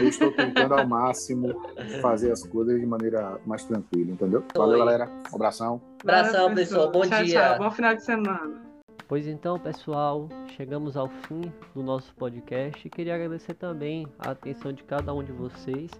[0.00, 1.54] eu estou tentando ao máximo
[2.00, 4.42] fazer as coisas de maneira mais tranquila, entendeu?
[4.54, 5.10] Valeu, galera.
[5.32, 5.80] Um abração.
[6.02, 6.90] Abração, pessoal.
[6.90, 7.40] Bom tchau, dia.
[7.40, 7.58] Tchau.
[7.58, 8.68] Bom final de semana.
[9.08, 12.90] Pois então, pessoal, chegamos ao fim do nosso podcast.
[12.90, 15.90] Queria agradecer também a atenção de cada um de vocês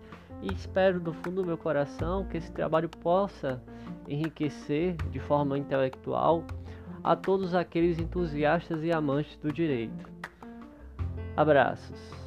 [0.42, 3.62] e espero do fundo do meu coração que esse trabalho possa
[4.06, 6.44] enriquecer de forma intelectual
[7.02, 10.08] a todos aqueles entusiastas e amantes do direito.
[11.36, 12.18] Abraços.